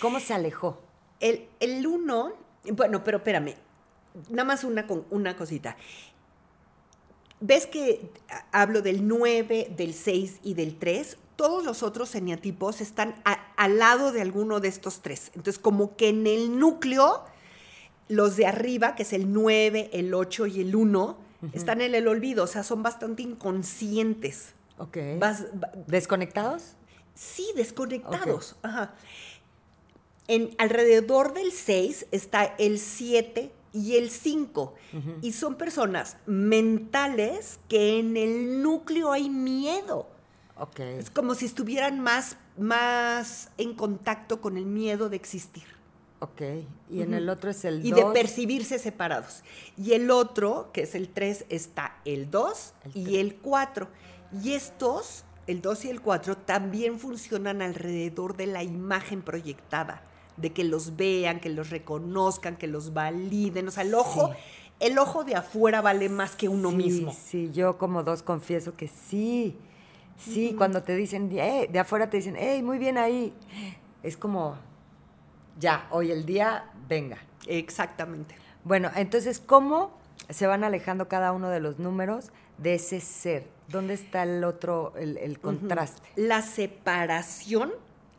¿Cómo 0.00 0.18
se 0.18 0.34
alejó? 0.34 0.80
El, 1.20 1.46
el 1.60 1.86
uno, 1.86 2.32
bueno, 2.72 3.04
pero 3.04 3.18
espérame, 3.18 3.54
nada 4.30 4.42
más 4.42 4.64
una, 4.64 4.84
una 5.10 5.36
cosita. 5.36 5.76
¿Ves 7.38 7.68
que 7.68 8.10
hablo 8.50 8.82
del 8.82 9.06
9, 9.06 9.72
del 9.76 9.94
6 9.94 10.40
y 10.42 10.54
del 10.54 10.76
3? 10.76 11.18
Todos 11.36 11.64
los 11.64 11.84
otros 11.84 12.16
eneatipos 12.16 12.80
están 12.80 13.14
al 13.56 13.78
lado 13.78 14.10
de 14.10 14.22
alguno 14.22 14.58
de 14.58 14.66
estos 14.66 15.02
tres. 15.02 15.30
Entonces, 15.36 15.60
como 15.60 15.94
que 15.94 16.08
en 16.08 16.26
el 16.26 16.58
núcleo, 16.58 17.22
los 18.10 18.36
de 18.36 18.46
arriba, 18.46 18.94
que 18.94 19.04
es 19.04 19.12
el 19.14 19.32
9, 19.32 19.90
el 19.92 20.12
8 20.12 20.46
y 20.46 20.60
el 20.60 20.76
1, 20.76 21.18
están 21.54 21.80
en 21.80 21.94
el 21.94 22.06
olvido, 22.06 22.44
o 22.44 22.46
sea, 22.46 22.62
son 22.62 22.82
bastante 22.82 23.22
inconscientes. 23.22 24.52
Ok. 24.76 24.98
¿Desconectados? 25.86 26.74
Sí, 27.14 27.46
desconectados. 27.56 28.56
Ajá. 28.62 28.94
En 30.28 30.54
alrededor 30.58 31.32
del 31.32 31.50
6 31.52 32.06
está 32.10 32.44
el 32.58 32.78
7, 32.78 33.50
y 33.72 33.96
el 33.96 34.10
5. 34.10 34.74
Y 35.22 35.32
son 35.32 35.54
personas 35.54 36.16
mentales 36.26 37.60
que 37.68 37.98
en 37.98 38.16
el 38.16 38.62
núcleo 38.62 39.12
hay 39.12 39.30
miedo. 39.30 40.08
Okay. 40.56 40.98
Es 40.98 41.10
como 41.10 41.34
si 41.34 41.46
estuvieran 41.46 42.00
más, 42.00 42.36
más 42.58 43.50
en 43.56 43.74
contacto 43.74 44.40
con 44.40 44.56
el 44.56 44.66
miedo 44.66 45.08
de 45.08 45.16
existir. 45.16 45.64
Ok. 46.20 46.42
Y 46.90 47.02
en 47.02 47.14
el 47.14 47.28
otro 47.28 47.50
es 47.50 47.64
el 47.64 47.82
2. 47.82 47.84
Y 47.84 47.92
de 47.92 48.04
percibirse 48.12 48.78
separados. 48.78 49.42
Y 49.76 49.92
el 49.92 50.10
otro, 50.10 50.70
que 50.72 50.82
es 50.82 50.94
el 50.94 51.08
3, 51.08 51.46
está 51.48 51.96
el 52.04 52.30
2 52.30 52.74
y 52.94 53.16
el 53.18 53.36
4. 53.36 53.88
Y 54.42 54.52
estos, 54.52 55.24
el 55.46 55.62
2 55.62 55.86
y 55.86 55.90
el 55.90 56.00
4, 56.02 56.36
también 56.36 56.98
funcionan 56.98 57.62
alrededor 57.62 58.36
de 58.36 58.46
la 58.46 58.62
imagen 58.62 59.22
proyectada 59.22 60.02
de 60.36 60.52
que 60.52 60.64
los 60.64 60.96
vean, 60.96 61.40
que 61.40 61.48
los 61.48 61.70
reconozcan, 61.70 62.56
que 62.56 62.66
los 62.66 62.92
validen. 62.92 63.68
O 63.68 63.70
sea, 63.70 63.82
el 63.82 63.94
ojo, 63.94 64.30
el 64.78 64.98
ojo 64.98 65.24
de 65.24 65.36
afuera 65.36 65.80
vale 65.80 66.08
más 66.08 66.36
que 66.36 66.48
uno 66.48 66.70
mismo. 66.70 67.14
Sí, 67.14 67.50
yo 67.52 67.78
como 67.78 68.02
dos 68.02 68.22
confieso 68.22 68.74
que 68.76 68.88
sí. 68.88 69.56
Sí, 70.18 70.54
cuando 70.56 70.82
te 70.82 70.94
dicen, 70.96 71.30
eh", 71.32 71.66
de 71.72 71.78
afuera 71.78 72.10
te 72.10 72.18
dicen, 72.18 72.36
hey, 72.38 72.62
muy 72.62 72.78
bien 72.78 72.98
ahí. 72.98 73.32
Es 74.02 74.18
como, 74.18 74.56
ya, 75.60 75.86
hoy 75.90 76.10
el 76.10 76.24
día, 76.24 76.64
venga. 76.88 77.18
Exactamente. 77.46 78.34
Bueno, 78.64 78.90
entonces, 78.96 79.40
¿cómo 79.44 79.92
se 80.28 80.46
van 80.46 80.64
alejando 80.64 81.06
cada 81.06 81.32
uno 81.32 81.50
de 81.50 81.60
los 81.60 81.78
números 81.78 82.30
de 82.58 82.74
ese 82.74 83.00
ser? 83.00 83.46
¿Dónde 83.68 83.94
está 83.94 84.22
el 84.22 84.42
otro, 84.42 84.94
el, 84.96 85.38
contraste? 85.38 86.08
La 86.16 86.42
separación 86.42 87.72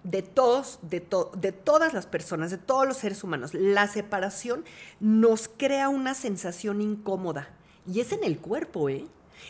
de 0.04 0.22
todos, 0.22 0.80
de, 0.84 1.06
de 1.36 1.52
todas 1.52 1.94
las 1.94 2.06
personas, 2.06 2.52
de 2.52 2.58
todos 2.58 2.88
los 2.88 2.98
seres 2.98 3.24
humanos. 3.24 3.54
La 3.54 3.88
separación 3.88 4.64
nos 5.00 5.48
crea 5.50 5.90
una 5.90 6.14
sensación 6.14 6.80
incómoda. 6.80 7.50
Y 7.92 8.02
es 8.02 8.12
en 8.12 8.24
el 8.24 8.38
cuerpo, 8.38 8.88
¿eh? 8.90 9.08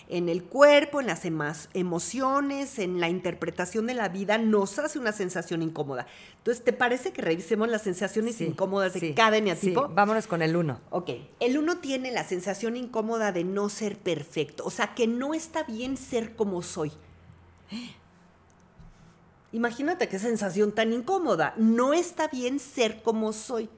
En 0.08 0.30
el 0.30 0.44
cuerpo, 0.44 1.00
en 1.00 1.08
las 1.08 1.26
emociones, 1.74 2.80
en 2.80 3.00
la 3.00 3.10
interpretación 3.10 3.88
de 3.88 3.94
la 3.94 4.10
vida, 4.10 4.38
nos 4.38 4.78
hace 4.80 5.00
una 5.00 5.12
sensación 5.12 5.62
incómoda. 5.62 6.08
Entonces, 6.38 6.64
¿te 6.64 6.74
parece 6.74 7.14
que 7.14 7.22
revisemos 7.22 7.70
las 7.70 7.84
sensaciones 7.84 8.42
incómodas 8.42 8.94
de 8.94 9.14
cada 9.14 9.38
eneatipo? 9.38 9.88
Sí. 9.88 9.94
Vámonos 9.94 10.28
con 10.28 10.42
el 10.42 10.56
uno. 10.56 10.80
Ok. 10.90 11.12
El 11.40 11.58
uno 11.58 11.78
tiene 11.78 12.12
la 12.12 12.24
sensación 12.24 12.76
incómoda 12.76 13.32
de 13.32 13.44
no 13.44 13.70
ser 13.70 13.98
perfecto, 13.98 14.66
o 14.66 14.72
sea, 14.72 14.94
que 14.96 15.08
no 15.08 15.34
está 15.34 15.64
bien 15.64 15.98
ser 15.98 16.36
como 16.36 16.62
soy. 16.62 16.92
Imagínate 19.54 20.08
qué 20.08 20.18
sensación 20.18 20.72
tan 20.72 20.94
incómoda. 20.94 21.54
No 21.58 21.94
está 21.94 22.28
bien 22.30 22.60
ser 22.60 23.02
como 23.02 23.34
soy. 23.34 23.70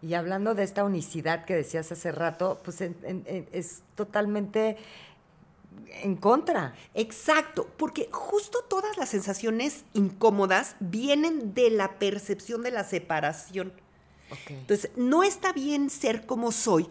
Y 0.00 0.14
hablando 0.14 0.54
de 0.54 0.62
esta 0.62 0.84
unicidad 0.84 1.44
que 1.44 1.54
decías 1.56 1.90
hace 1.90 2.12
rato, 2.12 2.60
pues 2.64 2.80
es 2.80 3.82
totalmente 3.96 4.76
en 6.02 6.16
contra. 6.16 6.74
Exacto, 6.94 7.68
porque 7.76 8.08
justo 8.10 8.58
todas 8.68 8.96
las 8.96 9.08
sensaciones 9.08 9.84
incómodas 9.94 10.76
vienen 10.80 11.54
de 11.54 11.70
la 11.70 11.98
percepción 11.98 12.62
de 12.62 12.70
la 12.70 12.84
separación. 12.84 13.72
Entonces, 14.48 14.90
no 14.96 15.22
está 15.22 15.52
bien 15.52 15.88
ser 15.88 16.26
como 16.26 16.52
soy, 16.52 16.86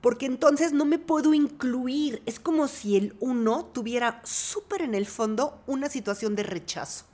porque 0.00 0.26
entonces 0.26 0.72
no 0.72 0.84
me 0.84 0.98
puedo 0.98 1.32
incluir. 1.32 2.22
Es 2.26 2.38
como 2.38 2.68
si 2.68 2.96
el 2.96 3.16
uno 3.20 3.64
tuviera 3.66 4.20
súper 4.24 4.82
en 4.82 4.94
el 4.94 5.06
fondo 5.06 5.62
una 5.66 5.88
situación 5.88 6.34
de 6.36 6.42
rechazo. 6.42 7.06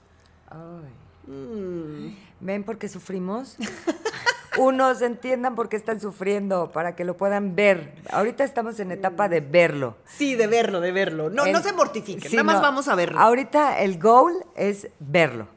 Ay. 0.49 1.33
Mm. 1.33 2.17
¿Ven 2.41 2.65
por 2.65 2.79
qué 2.79 2.89
sufrimos? 2.89 3.57
Unos 4.59 5.03
entiendan 5.03 5.55
por 5.55 5.69
qué 5.69 5.77
están 5.77 6.01
sufriendo, 6.01 6.71
para 6.73 6.97
que 6.97 7.05
lo 7.05 7.17
puedan 7.17 7.55
ver. 7.55 7.95
Ahorita 8.11 8.45
estamos 8.45 8.79
en 8.81 8.91
etapa 8.93 9.29
de 9.29 9.41
verlo. 9.41 9.97
Sí, 10.05 10.35
de 10.35 10.47
verlo, 10.47 10.81
de 10.81 10.93
verlo. 10.93 11.31
No, 11.31 11.47
no 11.47 11.63
se 11.63 11.73
mortifiquen, 11.73 12.31
nada 12.33 12.45
más 12.45 12.61
vamos 12.61 12.89
a 12.89 12.95
verlo. 12.95 13.19
Ahorita 13.19 13.81
el 13.81 13.99
goal 13.99 14.35
es 14.55 14.89
verlo. 14.99 15.49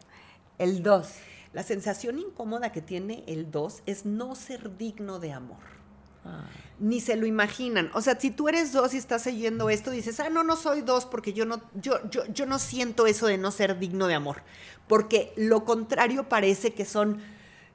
El 0.57 0.83
2. 0.83 1.07
La 1.53 1.63
sensación 1.63 2.19
incómoda 2.19 2.71
que 2.71 2.81
tiene 2.81 3.23
el 3.27 3.51
2 3.51 3.83
es 3.85 4.05
no 4.05 4.35
ser 4.35 4.77
digno 4.77 5.19
de 5.19 5.33
amor. 5.33 5.59
Ah 6.23 6.45
ni 6.81 6.99
se 6.99 7.15
lo 7.15 7.27
imaginan. 7.27 7.91
O 7.93 8.01
sea, 8.01 8.19
si 8.19 8.31
tú 8.31 8.49
eres 8.49 8.73
dos 8.73 8.95
y 8.95 8.97
estás 8.97 9.27
oyendo 9.27 9.69
esto, 9.69 9.91
dices, 9.91 10.19
ah, 10.19 10.29
no, 10.29 10.43
no 10.43 10.55
soy 10.55 10.81
dos 10.81 11.05
porque 11.05 11.31
yo 11.31 11.45
no, 11.45 11.61
yo, 11.75 11.99
yo, 12.09 12.25
yo 12.25 12.47
no 12.47 12.57
siento 12.57 13.05
eso 13.05 13.27
de 13.27 13.37
no 13.37 13.51
ser 13.51 13.77
digno 13.77 14.07
de 14.07 14.15
amor. 14.15 14.41
Porque 14.87 15.31
lo 15.37 15.63
contrario 15.63 16.27
parece 16.27 16.73
que 16.73 16.83
son, 16.83 17.21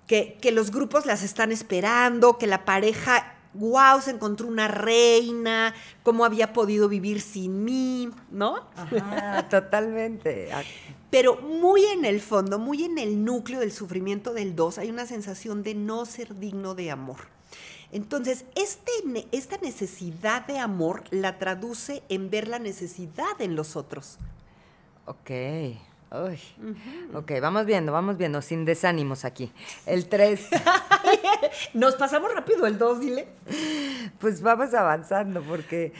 que, 0.06 0.38
que 0.40 0.52
los 0.52 0.70
grupos 0.70 1.06
las 1.06 1.22
están 1.22 1.52
esperando, 1.52 2.38
que 2.38 2.46
la 2.46 2.64
pareja, 2.64 3.34
wow, 3.54 4.00
se 4.00 4.12
encontró 4.12 4.46
una 4.46 4.68
reina, 4.68 5.74
cómo 6.02 6.24
había 6.24 6.52
podido 6.52 6.88
vivir 6.88 7.20
sin 7.20 7.64
mí, 7.64 8.10
¿no? 8.30 8.66
Ajá, 8.76 9.48
totalmente. 9.48 10.48
Pero 11.10 11.36
muy 11.36 11.84
en 11.84 12.04
el 12.04 12.20
fondo, 12.20 12.58
muy 12.58 12.84
en 12.84 12.98
el 12.98 13.24
núcleo 13.24 13.60
del 13.60 13.72
sufrimiento 13.72 14.32
del 14.32 14.54
dos, 14.54 14.78
hay 14.78 14.90
una 14.90 15.06
sensación 15.06 15.62
de 15.62 15.74
no 15.74 16.04
ser 16.06 16.38
digno 16.38 16.74
de 16.74 16.90
amor. 16.90 17.36
Entonces, 17.92 18.44
este, 18.56 18.90
esta 19.32 19.58
necesidad 19.58 20.46
de 20.46 20.58
amor 20.58 21.04
la 21.10 21.38
traduce 21.38 22.02
en 22.08 22.30
ver 22.30 22.48
la 22.48 22.58
necesidad 22.58 23.40
en 23.40 23.54
los 23.54 23.76
otros. 23.76 24.18
Ok. 25.06 25.30
Ok, 26.10 27.32
vamos 27.40 27.66
viendo, 27.66 27.92
vamos 27.92 28.16
viendo, 28.16 28.40
sin 28.40 28.64
desánimos 28.64 29.24
aquí. 29.24 29.52
El 29.86 30.08
3. 30.08 30.48
Nos 31.74 31.96
pasamos 31.96 32.32
rápido 32.32 32.66
el 32.66 32.78
2, 32.78 33.00
dile. 33.00 33.28
Pues 34.18 34.40
vamos 34.40 34.72
avanzando 34.74 35.42
porque 35.42 35.92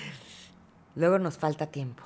luego 0.95 1.19
nos 1.19 1.39
falta 1.39 1.67
tiempo. 1.67 2.03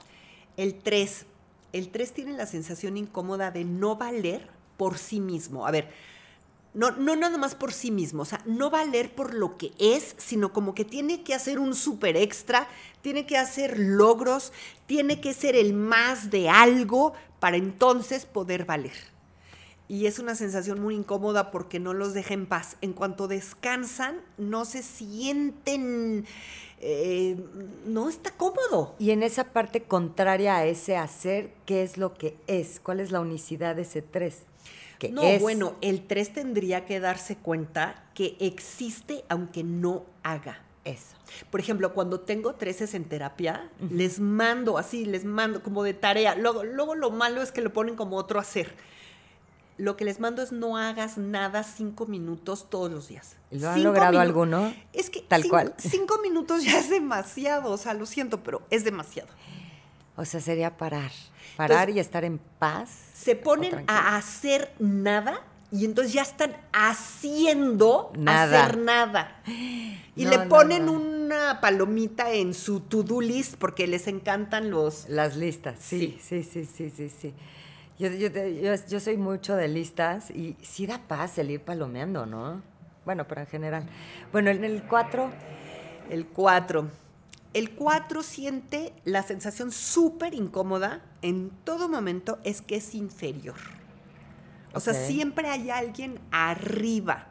El 0.57 0.75
3. 0.77 1.27
El 1.73 1.91
3 1.91 2.13
tiene 2.13 2.33
la 2.33 2.47
sensación 2.47 2.97
incómoda 2.97 3.51
de 3.51 3.65
no 3.65 3.97
valer 3.97 4.49
por 4.77 4.99
sí 4.99 5.21
mismo. 5.21 5.67
A 5.67 5.71
ver, 5.71 5.91
no, 6.73 6.93
no 6.93 7.17
nada 7.17 7.37
más 7.37 7.55
por 7.55 7.73
sí 7.73 7.91
mismo, 7.91 8.23
o 8.23 8.25
sea, 8.25 8.41
no 8.47 8.71
valer 8.71 9.15
por 9.15 9.35
lo 9.35 9.57
que 9.57 9.73
es, 9.79 10.15
sino 10.19 10.53
como 10.53 10.75
que 10.75 10.85
tiene 10.85 11.23
que 11.23 11.35
hacer 11.35 11.59
un 11.59 11.75
super 11.75 12.17
extra, 12.17 12.69
tiene 13.03 13.27
que 13.27 13.37
hacer 13.37 13.79
logros, 13.79 14.53
tiene 14.87 15.21
que 15.21 15.35
ser 15.35 15.57
el 15.57 15.73
más 15.73 16.31
de 16.31 16.49
algo 16.49 17.13
para 17.41 17.57
entonces 17.57 18.25
poder 18.27 18.65
valer. 18.67 18.93
Y 19.89 20.07
es 20.07 20.21
una 20.21 20.37
sensación 20.37 20.81
muy 20.81 20.95
incómoda 20.95 21.51
porque 21.51 21.81
no 21.81 21.95
los 21.95 22.15
deja 22.15 22.35
en 22.35 22.47
paz. 22.47 22.77
En 22.81 22.93
cuanto 22.93 23.27
descansan, 23.27 24.21
no 24.39 24.65
se 24.65 24.85
sienten, 24.85 26.27
eh, 26.79 27.37
no 27.87 28.09
está 28.09 28.31
cómodo. 28.31 28.95
Y 29.01 29.11
en 29.11 29.25
esa 29.25 29.53
parte 29.53 29.83
contraria 29.83 30.55
a 30.55 30.65
ese 30.65 30.97
hacer, 30.97 31.53
¿qué 31.67 31.83
es 31.83 31.99
lo 31.99 32.15
que 32.15 32.37
es? 32.47 32.79
¿Cuál 32.79 33.01
es 33.01 33.11
la 33.11 33.19
unicidad 33.19 33.75
de 33.75 33.83
ese 33.83 34.01
tres? 34.01 34.45
No, 35.09 35.23
bueno, 35.39 35.77
el 35.81 36.07
3 36.07 36.35
tendría 36.35 36.85
que 36.85 37.01
darse 37.01 37.37
cuenta 37.37 38.05
que 38.15 38.37
existe 38.39 39.25
aunque 39.29 39.65
no 39.65 40.05
haga. 40.23 40.61
Eso. 40.85 41.15
Por 41.51 41.61
ejemplo, 41.61 41.93
cuando 41.93 42.21
tengo 42.21 42.55
treces 42.55 42.95
en 42.95 43.05
terapia, 43.05 43.71
les 43.91 44.19
mando 44.19 44.79
así, 44.79 45.05
les 45.05 45.25
mando 45.25 45.63
como 45.63 45.83
de 45.83 45.93
tarea. 45.93 46.35
Luego, 46.35 46.65
luego 46.65 46.95
lo 46.95 47.11
malo 47.11 47.43
es 47.43 47.53
que 47.53 47.61
lo 47.61 47.73
ponen 47.73 47.97
como 47.97 48.17
otro 48.17 48.41
hacer. 48.41 48.75
Lo 49.77 49.97
que 49.97 50.05
les 50.05 50.21
mando 50.21 50.43
es 50.43 50.53
no 50.53 50.77
hagas 50.77 51.17
nada 51.19 51.63
cinco 51.65 52.07
minutos 52.07 52.69
todos 52.69 52.91
los 52.91 53.09
días. 53.09 53.37
¿Lo 53.51 53.69
han 53.71 53.83
logrado 53.83 54.21
alguno? 54.21 54.75
Es 54.93 55.11
que 55.11 55.21
tal 55.21 55.49
cual. 55.49 55.75
Cinco 55.79 56.19
minutos 56.23 56.65
ya 56.65 56.79
es 56.79 56.91
demasiado, 56.91 57.71
o 57.71 57.77
sea, 57.77 57.95
lo 57.95 58.07
siento, 58.07 58.43
pero 58.43 58.63
es 58.71 58.85
demasiado. 58.85 59.29
O 60.17 60.25
sea, 60.25 60.41
sería 60.41 60.77
parar. 60.77 61.11
Parar 61.57 61.91
y 61.91 61.99
estar 61.99 62.25
en 62.25 62.39
paz. 62.59 62.91
Se 63.15 63.37
ponen 63.37 63.85
a 63.87 64.17
hacer 64.17 64.73
nada 64.79 65.41
y 65.73 65.85
entonces 65.85 66.13
ya 66.13 66.23
están 66.23 66.57
haciendo 66.73 68.13
Nada. 68.19 68.65
hacer 68.65 68.79
nada. 68.79 69.43
Y 69.47 70.25
No, 70.25 70.31
le 70.31 70.39
ponen 70.41 70.87
no. 70.87 70.93
una 70.93 71.61
palomita 71.61 72.33
en 72.33 72.55
su 72.55 72.81
to-do 72.81 73.21
list 73.21 73.57
porque 73.57 73.87
les 73.87 74.07
encantan 74.09 74.71
los... 74.71 75.09
Las 75.09 75.37
listas, 75.37 75.79
sí, 75.81 76.19
sí, 76.21 76.43
sí, 76.43 76.65
sí, 76.65 76.91
sí, 76.91 77.09
sí. 77.09 77.35
Yo, 77.99 78.09
yo, 78.09 78.29
yo 78.89 79.01
soy 79.01 79.17
mucho 79.19 79.55
de 79.57 79.69
listas 79.69 80.31
y 80.31 80.57
sí 80.63 80.87
da 80.87 80.99
paz 81.07 81.37
el 81.39 81.51
ir 81.51 81.61
palomeando, 81.61 82.25
¿no? 82.27 82.63
Bueno, 83.05 83.27
pero 83.29 83.43
en 83.43 83.47
general. 83.47 83.89
Bueno, 84.33 84.51
en 84.51 84.65
el 84.65 84.83
4, 84.85 85.31
El 86.09 86.27
4. 86.27 86.91
El 87.53 87.75
4 87.75 88.23
siente 88.23 88.93
la 89.05 89.23
sensación 89.23 89.73
súper 89.73 90.35
incómoda 90.35 91.03
en 91.23 91.51
todo 91.65 91.89
momento 91.89 92.39
es 92.45 92.63
que 92.63 92.77
es 92.77 92.95
inferior. 92.95 93.57
O 94.73 94.79
sea, 94.79 94.95
siempre 94.95 95.49
hay 95.49 95.71
alguien 95.71 96.21
arriba. 96.31 97.27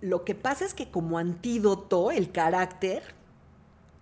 Lo 0.00 0.24
que 0.24 0.34
pasa 0.34 0.64
es 0.64 0.74
que 0.74 0.90
como 0.90 1.18
antídoto, 1.18 2.10
el 2.10 2.32
carácter, 2.32 3.02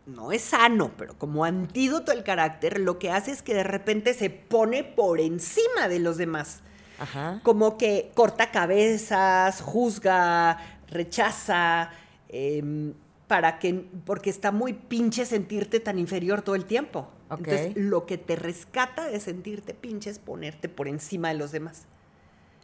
no 0.07 0.33
es 0.33 0.43
sano, 0.43 0.93
pero 0.97 1.19
como 1.19 1.45
antídoto 1.45 2.13
el 2.13 2.23
carácter, 2.23 2.81
lo 2.81 2.99
que 2.99 3.11
hace 3.11 3.33
es 3.33 3.43
que 3.43 3.55
de 3.55 3.65
repente 3.65 4.15
se 4.15 4.31
pone 4.31 4.85
por 4.85 5.21
encima 5.21 5.89
de 5.89 5.99
los 5.99 6.17
demás. 6.17 6.63
ajá. 6.99 7.41
Como 7.43 7.77
que 7.77 8.11
corta 8.15 8.51
cabezas, 8.51 9.61
juzga, 9.61 10.57
rechaza, 10.89 11.91
em, 12.31 12.95
para 13.27 13.59
que, 13.59 13.89
porque 14.05 14.31
está 14.31 14.53
muy 14.53 14.73
pinche 14.73 15.25
sentirte 15.27 15.81
tan 15.81 15.99
inferior 15.99 16.43
todo 16.43 16.55
el 16.55 16.65
tiempo. 16.65 17.09
Entonces, 17.31 17.73
lo 17.77 18.07
que 18.07 18.19
te 18.19 18.37
rescata 18.37 19.07
de 19.07 19.19
sentirte 19.19 19.75
pinche 19.75 20.11
es 20.11 20.19
ponerte 20.19 20.69
por 20.69 20.87
encima 20.87 21.29
de 21.29 21.35
los 21.35 21.51
demás. 21.51 21.87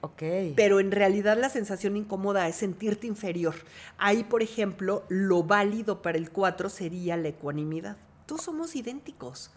Ok. 0.02 0.22
Pero 0.56 0.80
en 0.80 0.90
realidad 0.90 1.36
la 1.38 1.48
sensación 1.48 1.96
incómoda 1.96 2.46
es 2.48 2.56
sentirte 2.56 3.06
inferior. 3.06 3.54
Ahí, 3.98 4.24
por 4.24 4.42
ejemplo, 4.42 5.04
lo 5.08 5.42
válido 5.44 6.02
para 6.02 6.18
el 6.18 6.30
4 6.30 6.68
sería 6.68 7.16
la 7.16 7.28
ecuanimidad. 7.28 7.96
Todos 8.26 8.42
somos 8.42 8.76
idénticos. 8.76 9.50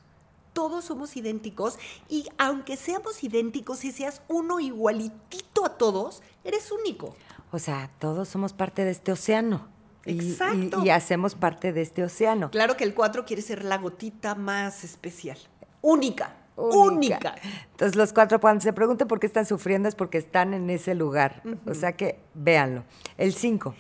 Todos 0.53 0.85
somos 0.85 1.17
idénticos 1.17 1.77
y 2.07 2.27
aunque 2.38 2.77
seamos 2.77 3.24
idénticos 3.24 3.83
y 3.83 3.91
seas 3.91 4.21
uno 4.29 4.59
igualitito 4.59 5.65
a 5.65 5.77
todos, 5.77 6.24
eres 6.43 6.71
único. 6.71 7.15
O 7.51 7.59
sea, 7.59 7.91
todos 8.00 8.29
somos 8.29 8.53
parte 8.53 8.85
de 8.85 8.91
este 8.91 9.12
océano. 9.12 9.75
Y- 10.05 10.12
y- 10.13 10.31
Exacto. 10.31 10.83
Y, 10.85 10.89
hacemos 10.89 11.35
parte 11.35 11.74
de 11.74 11.81
este 11.81 12.03
océano. 12.03 12.51
Claro 12.51 12.77
que 12.77 12.83
el 12.83 12.93
4 12.93 13.25
quiere 13.25 13.41
ser 13.41 13.63
la 13.63 13.77
gotita 13.77 14.35
más 14.35 14.83
especial. 14.83 15.38
Única. 15.81 16.35
Única. 16.57 16.77
Única. 16.77 17.35
Entonces 17.71 17.97
los 17.97 18.13
cuatro 18.13 18.39
cuando 18.39 18.62
se 18.62 18.71
pregunten 18.71 19.07
por 19.09 19.19
qué 19.19 19.27
están 19.27 19.45
sufriendo 19.45 19.89
es 19.89 19.95
porque 19.95 20.17
están 20.17 20.53
en 20.53 20.69
ese 20.69 20.95
lugar. 20.95 21.43
O 21.67 21.74
sea 21.74 21.91
que 21.93 22.19
véanlo. 22.33 22.85
El 23.17 23.33
5. 23.33 23.75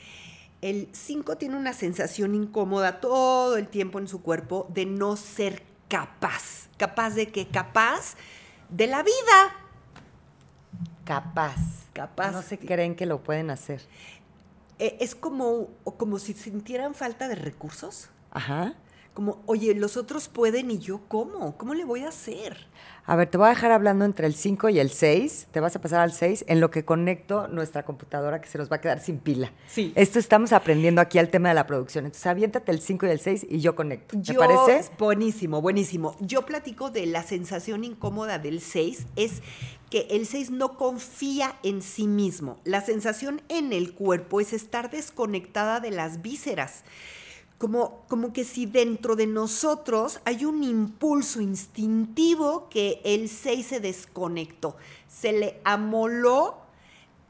El 0.61 0.89
5 0.91 1.37
tiene 1.37 1.55
una 1.55 1.71
sensación 1.73 2.35
incómoda 2.35 2.99
todo 2.99 3.55
el 3.55 3.67
tiempo 3.69 3.99
en 3.99 4.07
su 4.09 4.21
cuerpo 4.21 4.67
de 4.73 4.85
no 4.85 5.15
ser 5.15 5.63
capaz. 5.87 6.67
Capaz 6.77 7.11
de 7.11 7.27
que 7.27 7.47
capaz 7.47 8.15
de 8.69 8.87
la 8.87 9.03
vida. 9.03 9.55
Capaz. 11.05 11.55
Capaz. 11.93 12.31
No 12.31 12.41
se 12.41 12.57
creen 12.57 12.95
que 12.95 13.05
lo 13.05 13.21
pueden 13.23 13.49
hacer. 13.51 13.81
Eh, 14.79 14.97
es 14.99 15.15
como, 15.15 15.69
como 15.97 16.19
si 16.19 16.33
sintieran 16.33 16.93
falta 16.93 17.27
de 17.27 17.35
recursos. 17.35 18.09
Ajá. 18.31 18.75
Como, 19.15 19.41
oye, 19.47 19.73
los 19.73 19.95
otros 19.97 20.27
pueden 20.27 20.69
y 20.69 20.77
yo 20.77 20.99
cómo. 21.07 21.57
¿Cómo 21.57 21.73
le 21.73 21.85
voy 21.85 22.01
a 22.01 22.09
hacer? 22.09 22.67
A 23.05 23.15
ver, 23.15 23.29
te 23.29 23.37
voy 23.37 23.47
a 23.47 23.49
dejar 23.51 23.71
hablando 23.71 24.03
entre 24.03 24.27
el 24.27 24.35
5 24.35 24.67
y 24.69 24.79
el 24.79 24.89
6. 24.91 25.47
Te 25.51 25.61
vas 25.61 25.73
a 25.75 25.79
pasar 25.81 26.01
al 26.01 26.11
6 26.11 26.43
en 26.49 26.59
lo 26.59 26.69
que 26.69 26.83
conecto 26.83 27.47
nuestra 27.47 27.85
computadora 27.85 28.41
que 28.41 28.49
se 28.49 28.57
nos 28.57 28.69
va 28.69 28.75
a 28.75 28.81
quedar 28.81 28.99
sin 28.99 29.19
pila. 29.19 29.53
Sí. 29.67 29.93
Esto 29.95 30.19
estamos 30.19 30.51
aprendiendo 30.51 30.99
aquí 30.99 31.17
al 31.17 31.29
tema 31.29 31.47
de 31.47 31.55
la 31.55 31.65
producción. 31.65 32.03
Entonces, 32.03 32.27
aviéntate 32.27 32.71
el 32.73 32.81
5 32.81 33.05
y 33.05 33.09
el 33.09 33.19
6 33.21 33.47
y 33.49 33.59
yo 33.61 33.73
conecto. 33.73 34.17
¿Te 34.17 34.33
Yo- 34.33 34.39
parece? 34.39 34.91
Buenísimo, 34.99 35.61
buenísimo. 35.61 36.15
Yo 36.19 36.45
platico 36.45 36.89
de 36.91 37.05
la 37.05 37.23
sensación 37.23 37.85
incómoda 37.85 38.37
del 38.37 38.59
6, 38.59 39.05
es 39.15 39.41
que 39.89 40.07
el 40.11 40.25
6 40.25 40.51
no 40.51 40.75
confía 40.75 41.55
en 41.63 41.81
sí 41.81 42.05
mismo. 42.07 42.59
La 42.65 42.81
sensación 42.81 43.41
en 43.47 43.71
el 43.71 43.93
cuerpo 43.93 44.41
es 44.41 44.51
estar 44.51 44.91
desconectada 44.91 45.79
de 45.79 45.91
las 45.91 46.21
vísceras. 46.21 46.83
Como, 47.57 48.03
como 48.09 48.33
que 48.33 48.43
si 48.43 48.65
dentro 48.65 49.15
de 49.15 49.27
nosotros 49.27 50.19
hay 50.25 50.43
un 50.43 50.63
impulso 50.63 51.39
instintivo 51.39 52.67
que 52.69 53.01
el 53.05 53.29
6 53.29 53.65
se 53.65 53.79
desconectó, 53.79 54.75
se 55.07 55.31
le 55.31 55.61
amoló 55.63 56.57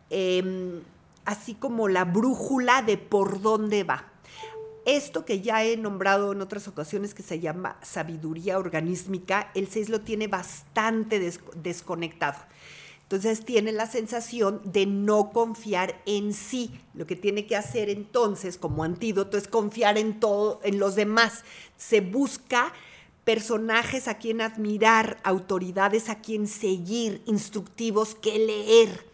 em, 0.10 0.82
así 1.26 1.54
como 1.54 1.88
la 1.88 2.06
brújula 2.06 2.82
de 2.82 2.98
por 2.98 3.42
dónde 3.42 3.84
va. 3.84 4.06
Esto 4.86 5.26
que 5.26 5.42
ya 5.42 5.64
he 5.64 5.78
nombrado 5.78 6.32
en 6.32 6.42
otras 6.42 6.68
ocasiones 6.68 7.14
que 7.14 7.24
se 7.24 7.40
llama 7.40 7.78
sabiduría 7.84 8.58
organísmica, 8.60 9.52
el 9.56 9.68
6 9.68 9.90
lo 9.90 10.02
tiene 10.02 10.28
bastante 10.28 11.20
des- 11.20 11.40
desconectado. 11.56 12.38
Entonces 13.06 13.46
tiene 13.46 13.72
la 13.72 13.86
sensación 13.86 14.62
de 14.64 14.88
no 14.88 15.32
confiar 15.32 16.02
en 16.08 16.34
sí. 16.34 16.72
Lo 16.96 17.06
que 17.06 17.16
tiene 17.16 17.46
que 17.46 17.56
hacer 17.56 17.90
entonces 17.90 18.58
como 18.58 18.84
antídoto 18.84 19.38
es 19.38 19.48
confiar 19.48 19.98
en 20.00 20.20
todo, 20.20 20.60
en 20.64 20.80
los 20.80 20.96
demás. 20.96 21.44
Se 21.78 22.02
busca 22.02 22.74
personajes 23.24 24.08
a 24.08 24.18
quien 24.18 24.42
admirar, 24.42 25.18
autoridades 25.24 26.10
a 26.10 26.20
quien 26.22 26.48
seguir, 26.48 27.22
instructivos 27.28 28.16
que 28.16 28.40
leer. 28.40 29.06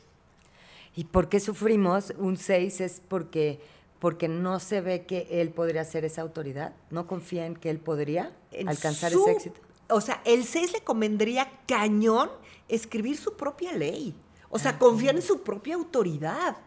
¿Y 0.95 1.05
por 1.05 1.27
qué 1.27 1.39
sufrimos? 1.41 2.13
Un 2.17 2.37
6 2.37 2.81
es 2.81 3.01
porque, 3.07 3.59
porque 3.99 4.27
no 4.29 4.59
se 4.61 4.79
ve 4.81 5.05
que 5.05 5.27
él 5.31 5.49
podría 5.49 5.83
ser 5.85 6.05
esa 6.05 6.21
autoridad. 6.21 6.73
No 6.91 7.07
confía 7.07 7.45
en 7.45 7.55
que 7.55 7.69
él 7.69 7.79
podría 7.79 8.33
en 8.51 8.69
alcanzar 8.69 9.11
su- 9.11 9.21
ese 9.23 9.31
éxito. 9.31 9.59
O 9.89 9.99
sea, 9.99 10.21
el 10.25 10.45
6 10.45 10.71
le 10.73 10.81
convendría 10.81 11.49
cañón 11.67 12.29
escribir 12.67 13.17
su 13.17 13.35
propia 13.35 13.73
ley. 13.73 14.15
O 14.49 14.57
Ah, 14.57 14.59
sea, 14.59 14.79
confiar 14.79 15.15
en 15.15 15.21
su 15.21 15.41
propia 15.43 15.75
autoridad. 15.75 16.57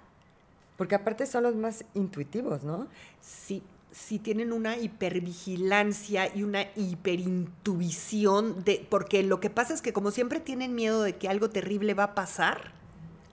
Porque 0.76 0.94
aparte 0.94 1.26
son 1.26 1.42
los 1.44 1.54
más 1.54 1.84
intuitivos, 1.94 2.64
¿no? 2.64 2.88
Sí, 3.20 3.62
sí 3.92 4.18
tienen 4.18 4.52
una 4.52 4.76
hipervigilancia 4.76 6.34
y 6.34 6.42
una 6.42 6.62
hiperintuición 6.76 8.64
de 8.64 8.86
porque 8.88 9.22
lo 9.22 9.40
que 9.40 9.50
pasa 9.50 9.74
es 9.74 9.82
que 9.82 9.92
como 9.92 10.10
siempre 10.10 10.40
tienen 10.40 10.74
miedo 10.74 11.02
de 11.02 11.16
que 11.16 11.28
algo 11.28 11.50
terrible 11.50 11.94
va 11.94 12.04
a 12.04 12.14
pasar. 12.14 12.72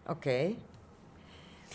Ok. 0.08 0.28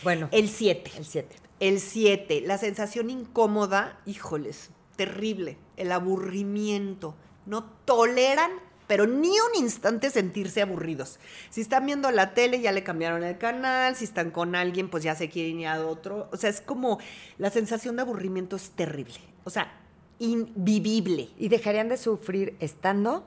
Bueno, 0.05 0.29
El 0.31 0.49
7. 0.49 0.93
el 0.99 1.05
7. 1.05 1.37
El 1.59 1.81
7, 1.81 2.43
la 2.43 2.59
sensación 2.59 3.09
incómoda, 3.09 3.99
híjoles, 4.05 4.71
terrible, 4.97 5.57
el 5.79 5.91
aburrimiento. 5.91 7.15
No 7.47 7.65
toleran, 7.65 8.51
pero 8.87 9.07
ni 9.07 9.31
un 9.31 9.63
instante 9.63 10.11
sentirse 10.11 10.63
aburridos. 10.63 11.19
Si 11.51 11.61
están 11.61 11.87
viendo 11.87 12.11
la 12.11 12.35
tele, 12.35 12.61
ya 12.61 12.73
le 12.73 12.85
cambiaron 12.85 13.23
el 13.25 13.39
canal, 13.39 13.97
si 13.97 14.05
están 14.05 14.31
con 14.31 14.55
alguien, 14.55 14.89
pues 14.89 15.03
ya 15.03 15.15
se 15.15 15.29
quieren 15.29 15.61
ir 15.61 15.69
a 15.69 15.85
otro. 15.87 16.29
O 16.33 16.37
sea, 16.37 16.51
es 16.51 16.61
como 16.61 16.99
la 17.39 17.51
sensación 17.51 17.97
de 17.97 18.03
aburrimiento 18.03 18.57
es 18.57 18.71
terrible. 18.71 19.19
O 19.45 19.51
sea, 19.51 19.73
invivible. 20.19 21.31
¿Y 21.39 21.49
dejarían 21.49 21.89
de 21.89 21.97
sufrir 21.97 22.57
estando? 22.61 23.25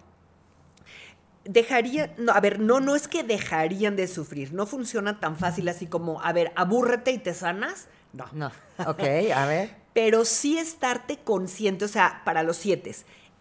Dejaría, 1.46 2.14
no, 2.18 2.32
a 2.32 2.40
ver, 2.40 2.60
no, 2.60 2.80
no 2.80 2.96
es 2.96 3.08
que 3.08 3.24
dejarían 3.24 3.96
de 3.96 4.08
sufrir, 4.08 4.54
no 4.54 4.68
funciona 4.68 5.20
tan 5.20 5.36
fácil 5.38 5.68
así 5.70 5.88
como, 5.88 6.22
a 6.22 6.32
ver, 6.34 6.52
abúrrete 6.56 7.12
y 7.12 7.18
te 7.18 7.34
sanas. 7.34 7.88
No. 8.14 8.26
No. 8.34 8.52
Ok, 8.86 9.04
a 9.34 9.46
ver. 9.46 9.76
pero 9.94 10.26
sí 10.26 10.58
estarte 10.58 11.18
consciente, 11.18 11.86
o 11.86 11.88
sea, 11.88 12.22
para 12.24 12.44
los 12.44 12.58
siete, 12.58 12.96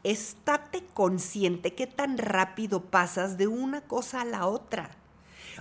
estate 0.05 0.85
consciente 0.95 1.75
qué 1.75 1.87
tan 1.87 2.19
rápido 2.19 2.83
pasas 2.85 3.37
de 3.39 3.47
una 3.47 3.81
cosa 3.83 4.21
a 4.23 4.25
la 4.25 4.47
otra. 4.47 4.91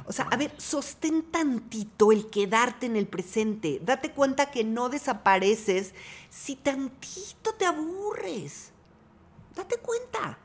O 0.06 0.12
sea, 0.12 0.28
a 0.30 0.38
ver, 0.38 0.54
sostén 0.58 1.24
tantito 1.24 2.12
el 2.12 2.30
quedarte 2.30 2.86
en 2.86 2.96
el 2.96 3.08
presente. 3.08 3.80
Date 3.84 4.12
cuenta 4.12 4.52
que 4.52 4.64
no 4.64 4.90
desapareces 4.90 5.94
si 6.30 6.56
tantito 6.56 7.54
te 7.58 7.66
aburres. 7.66 8.72
Date 9.56 9.78
cuenta. 9.78 10.38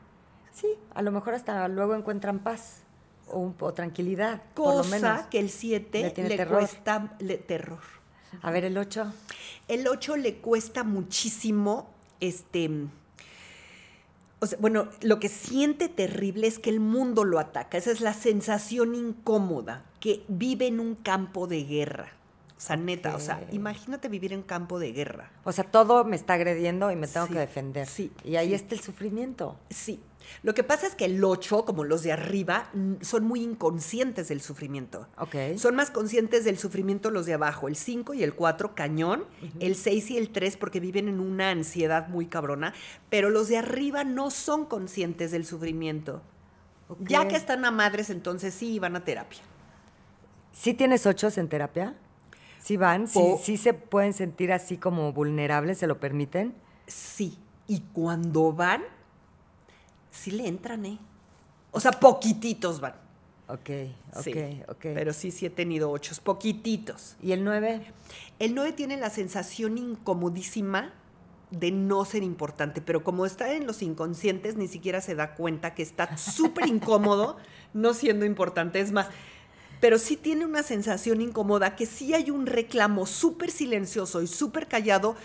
Sí, 0.51 0.67
a 0.95 1.01
lo 1.03 1.11
mejor 1.11 1.35
hasta 1.35 1.67
luego 1.67 1.93
encuentran 1.93 2.39
paz 2.39 2.79
o, 3.27 3.37
un- 3.39 3.55
o 3.59 3.73
tranquilidad, 3.73 4.41
por 4.55 4.75
lo 4.75 4.83
menos. 4.85 5.17
Cosa 5.17 5.29
que 5.29 5.39
el 5.39 5.49
7 5.51 5.99
Le 5.99 6.03
le, 6.05 6.11
tiene 6.11 6.35
terror. 6.37 6.57
cuesta 6.59 7.15
le- 7.19 7.37
terror. 7.37 7.81
A 8.41 8.49
ver, 8.49 8.65
el 8.65 8.75
8. 8.77 9.13
El 9.67 9.87
8 9.87 10.15
le 10.17 10.37
cuesta 10.37 10.83
muchísimo, 10.83 11.89
este, 12.19 12.87
o 14.43 14.47
sea, 14.47 14.59
bueno, 14.61 14.87
lo 15.01 15.19
que 15.19 15.29
siente 15.29 15.87
terrible 15.89 16.47
es 16.47 16.59
que 16.59 16.69
el 16.69 16.79
mundo 16.79 17.23
lo 17.23 17.39
ataca. 17.39 17.77
Esa 17.77 17.91
es 17.91 18.01
la 18.01 18.13
sensación 18.13 18.93
incómoda, 18.95 19.85
que 19.99 20.23
vive 20.27 20.67
en 20.67 20.79
un 20.79 20.95
campo 20.95 21.47
de 21.47 21.63
guerra. 21.63 22.11
O 22.57 22.61
sea, 22.65 22.75
neta, 22.77 23.15
o 23.15 23.19
sea, 23.19 23.45
imagínate 23.51 24.07
vivir 24.07 24.31
en 24.31 24.39
un 24.39 24.45
campo 24.45 24.79
de 24.79 24.91
guerra. 24.93 25.31
O 25.43 25.51
sea, 25.51 25.65
todo 25.65 26.05
me 26.05 26.15
está 26.15 26.33
agrediendo 26.35 26.91
y 26.91 26.95
me 26.95 27.07
tengo 27.07 27.27
Sí, 27.27 27.33
que 27.33 27.39
defender. 27.39 27.87
sí, 27.87 28.11
Y 28.23 28.35
ahí 28.37 28.49
sí. 28.49 28.53
está 28.55 28.75
el 28.75 28.81
sufrimiento. 28.81 29.57
Sí. 29.69 29.99
Lo 30.41 30.53
que 30.53 30.63
pasa 30.63 30.87
es 30.87 30.95
que 30.95 31.05
el 31.05 31.23
8, 31.23 31.65
como 31.65 31.83
los 31.83 32.03
de 32.03 32.11
arriba, 32.11 32.69
son 33.01 33.25
muy 33.25 33.41
inconscientes 33.41 34.27
del 34.27 34.41
sufrimiento. 34.41 35.07
Ok. 35.17 35.57
Son 35.57 35.75
más 35.75 35.91
conscientes 35.91 36.45
del 36.45 36.57
sufrimiento 36.57 37.11
los 37.11 37.25
de 37.25 37.33
abajo, 37.33 37.67
el 37.67 37.75
5 37.75 38.13
y 38.13 38.23
el 38.23 38.33
4, 38.35 38.75
cañón, 38.75 39.25
el 39.59 39.75
6 39.75 40.11
y 40.11 40.17
el 40.17 40.29
3 40.29 40.57
porque 40.57 40.79
viven 40.79 41.07
en 41.07 41.19
una 41.19 41.49
ansiedad 41.49 42.07
muy 42.07 42.27
cabrona, 42.27 42.73
pero 43.09 43.29
los 43.29 43.47
de 43.47 43.57
arriba 43.57 44.03
no 44.03 44.31
son 44.31 44.65
conscientes 44.65 45.31
del 45.31 45.45
sufrimiento. 45.45 46.21
Ok. 46.89 47.07
Ya 47.07 47.27
que 47.27 47.35
están 47.35 47.65
a 47.65 47.71
madres, 47.71 48.09
entonces 48.09 48.53
sí 48.53 48.79
van 48.79 48.95
a 48.95 49.03
terapia. 49.03 49.41
¿Sí 50.51 50.73
tienes 50.73 51.05
ochos 51.05 51.37
en 51.37 51.49
terapia? 51.49 51.95
¿Sí 52.59 52.77
van? 52.77 53.07
¿Sí, 53.07 53.19
sí 53.41 53.57
se 53.57 53.73
pueden 53.73 54.13
sentir 54.13 54.53
así 54.53 54.77
como 54.77 55.11
vulnerables? 55.11 55.79
¿Se 55.79 55.87
lo 55.87 55.99
permiten? 55.99 56.53
Sí, 56.87 57.37
y 57.67 57.81
cuando 57.93 58.53
van, 58.53 58.83
sí 60.13 60.31
le 60.31 60.47
entran, 60.47 60.85
¿eh? 60.85 60.99
O 61.71 61.79
sea, 61.79 61.91
poquititos 61.91 62.79
van. 62.79 62.93
Ok, 63.47 63.69
ok, 64.15 64.23
Sí, 64.23 64.61
ok. 64.69 64.79
Pero 64.81 65.11
sí, 65.11 65.31
sí 65.31 65.45
he 65.45 65.49
tenido 65.49 65.91
ochos, 65.91 66.19
poquititos. 66.19 67.17
¿Y 67.21 67.33
el 67.33 67.43
nueve? 67.43 67.91
El 68.39 68.55
9 68.55 68.73
tiene 68.73 68.97
la 68.97 69.09
sensación 69.09 69.77
incomodísima 69.77 70.93
de 71.51 71.71
no 71.71 72.03
ser 72.05 72.23
importante, 72.23 72.81
pero 72.81 73.03
como 73.03 73.25
está 73.25 73.53
en 73.53 73.67
los 73.67 73.81
inconscientes, 73.81 74.55
ni 74.55 74.67
siquiera 74.67 75.01
se 75.01 75.13
da 75.13 75.35
cuenta 75.35 75.75
que 75.75 75.83
está 75.83 76.17
súper 76.17 76.67
incómodo 76.67 77.37
no 77.73 77.93
siendo 77.93 78.25
importante. 78.25 78.79
Es 78.79 78.91
más, 78.91 79.07
pero 79.79 79.99
sí 79.99 80.17
tiene 80.17 80.45
una 80.45 80.63
sensación 80.63 81.21
incómoda 81.21 81.75
que 81.75 81.85
sí 81.85 82.13
hay 82.13 82.31
un 82.31 82.45
reclamo 82.45 83.05
súper 83.05 83.51
silencioso 83.51 84.21
y 84.21 84.27
súper 84.27 84.67
callado. 84.67 85.15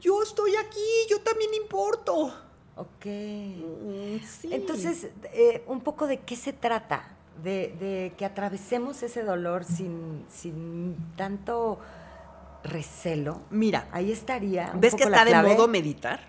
Yo 0.00 0.22
estoy 0.22 0.56
aquí, 0.56 0.80
yo 1.10 1.20
también 1.20 1.52
importo. 1.54 2.32
Ok. 2.80 3.06
Mm, 3.06 4.24
sí. 4.24 4.48
Entonces, 4.52 5.08
eh, 5.34 5.62
un 5.66 5.80
poco 5.80 6.06
de 6.06 6.18
qué 6.20 6.34
se 6.36 6.52
trata, 6.52 7.08
de, 7.42 7.74
de 7.78 8.14
que 8.16 8.24
atravesemos 8.24 9.02
ese 9.02 9.22
dolor 9.22 9.64
sin, 9.64 10.24
sin 10.30 10.96
tanto 11.16 11.78
recelo. 12.64 13.42
mira, 13.50 13.86
Ahí 13.92 14.10
estaría. 14.12 14.72
¿ves 14.74 14.94
que 14.94 15.04
está 15.04 15.24
de 15.24 15.34
modo 15.42 15.68
meditar? 15.68 16.20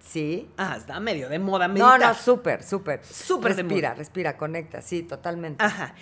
Sí. 0.00 0.50
Ah, 0.58 0.76
está 0.76 1.00
medio 1.00 1.28
de 1.28 1.38
moda 1.38 1.66
No, 1.68 1.74
meditar. 1.74 2.00
no, 2.00 2.14
súper, 2.14 2.62
súper. 2.62 3.04
Súper 3.04 3.54
de 3.56 3.62
Respira, 3.62 3.94
respira, 3.94 4.36
conecta, 4.36 4.82
sí, 4.82 5.02
totalmente. 5.02 5.64
Ajá. 5.64 5.94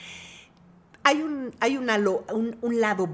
Hay 1.04 1.22
un, 1.22 1.52
hay 1.60 1.76
una 1.76 1.98
lo- 1.98 2.24
un, 2.32 2.56
un 2.62 2.80
lado 2.80 3.08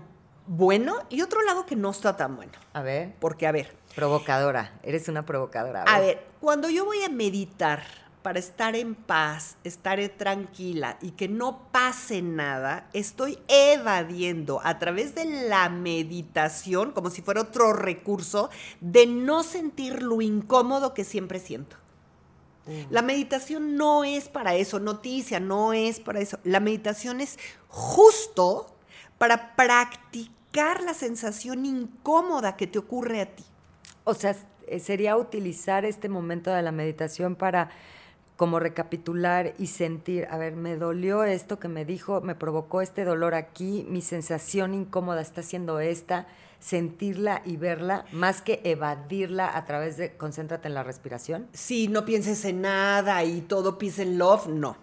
bueno 0.46 0.94
y 1.10 1.20
otro 1.22 1.42
lado 1.42 1.64
que 1.66 1.76
no 1.76 1.90
está 1.90 2.16
tan 2.16 2.36
bueno. 2.36 2.52
A 2.72 2.82
ver, 2.82 3.14
Porque, 3.18 3.46
a 3.46 3.52
ver, 3.52 3.76
provocadora, 3.94 4.78
eres 4.82 5.08
una 5.08 5.24
provocadora. 5.24 5.82
a 5.82 6.00
ver, 6.00 6.24
cuando 6.40 6.70
yo 6.70 6.84
voy 6.84 7.02
a 7.02 7.08
meditar 7.08 7.82
para 8.22 8.38
estar 8.38 8.76
en 8.76 8.94
paz, 8.94 9.56
estar 9.64 9.98
tranquila 10.16 10.98
y 11.00 11.12
que 11.12 11.28
no 11.28 11.70
pase 11.72 12.20
nada, 12.20 12.88
estoy 12.92 13.38
evadiendo 13.48 14.60
a 14.64 14.78
través 14.78 15.14
de 15.14 15.24
la 15.48 15.68
meditación, 15.68 16.92
como 16.92 17.10
si 17.10 17.22
fuera 17.22 17.40
otro 17.40 17.72
recurso, 17.72 18.50
de 18.80 19.06
no 19.06 19.42
sentir 19.42 20.02
lo 20.02 20.20
incómodo 20.20 20.94
que 20.94 21.04
siempre 21.04 21.38
siento. 21.38 21.76
La 22.90 23.00
meditación 23.00 23.76
no 23.78 24.04
es 24.04 24.28
para 24.28 24.54
eso, 24.54 24.78
noticia, 24.78 25.40
no 25.40 25.72
es 25.72 26.00
para 26.00 26.20
eso. 26.20 26.38
La 26.44 26.60
meditación 26.60 27.22
es 27.22 27.38
justo 27.68 28.76
para 29.16 29.56
practicar 29.56 30.82
la 30.82 30.92
sensación 30.92 31.64
incómoda 31.64 32.56
que 32.56 32.66
te 32.66 32.78
ocurre 32.78 33.22
a 33.22 33.34
ti. 33.34 33.44
O 34.08 34.14
sea, 34.14 34.34
sería 34.80 35.18
utilizar 35.18 35.84
este 35.84 36.08
momento 36.08 36.50
de 36.50 36.62
la 36.62 36.72
meditación 36.72 37.36
para 37.36 37.68
como 38.36 38.58
recapitular 38.58 39.52
y 39.58 39.66
sentir, 39.66 40.26
a 40.30 40.38
ver, 40.38 40.56
me 40.56 40.76
dolió 40.76 41.24
esto 41.24 41.58
que 41.58 41.68
me 41.68 41.84
dijo, 41.84 42.22
me 42.22 42.34
provocó 42.34 42.80
este 42.80 43.04
dolor 43.04 43.34
aquí, 43.34 43.84
mi 43.86 44.00
sensación 44.00 44.72
incómoda 44.72 45.20
está 45.20 45.42
siendo 45.42 45.78
esta, 45.78 46.26
sentirla 46.58 47.42
y 47.44 47.58
verla, 47.58 48.06
más 48.10 48.40
que 48.40 48.62
evadirla 48.64 49.54
a 49.54 49.66
través 49.66 49.98
de, 49.98 50.16
concéntrate 50.16 50.68
en 50.68 50.74
la 50.74 50.84
respiración. 50.84 51.46
Si 51.52 51.88
no 51.88 52.06
pienses 52.06 52.46
en 52.46 52.62
nada 52.62 53.22
y 53.24 53.42
todo 53.42 53.76
peace 53.76 54.00
and 54.00 54.16
love, 54.16 54.46
no. 54.46 54.78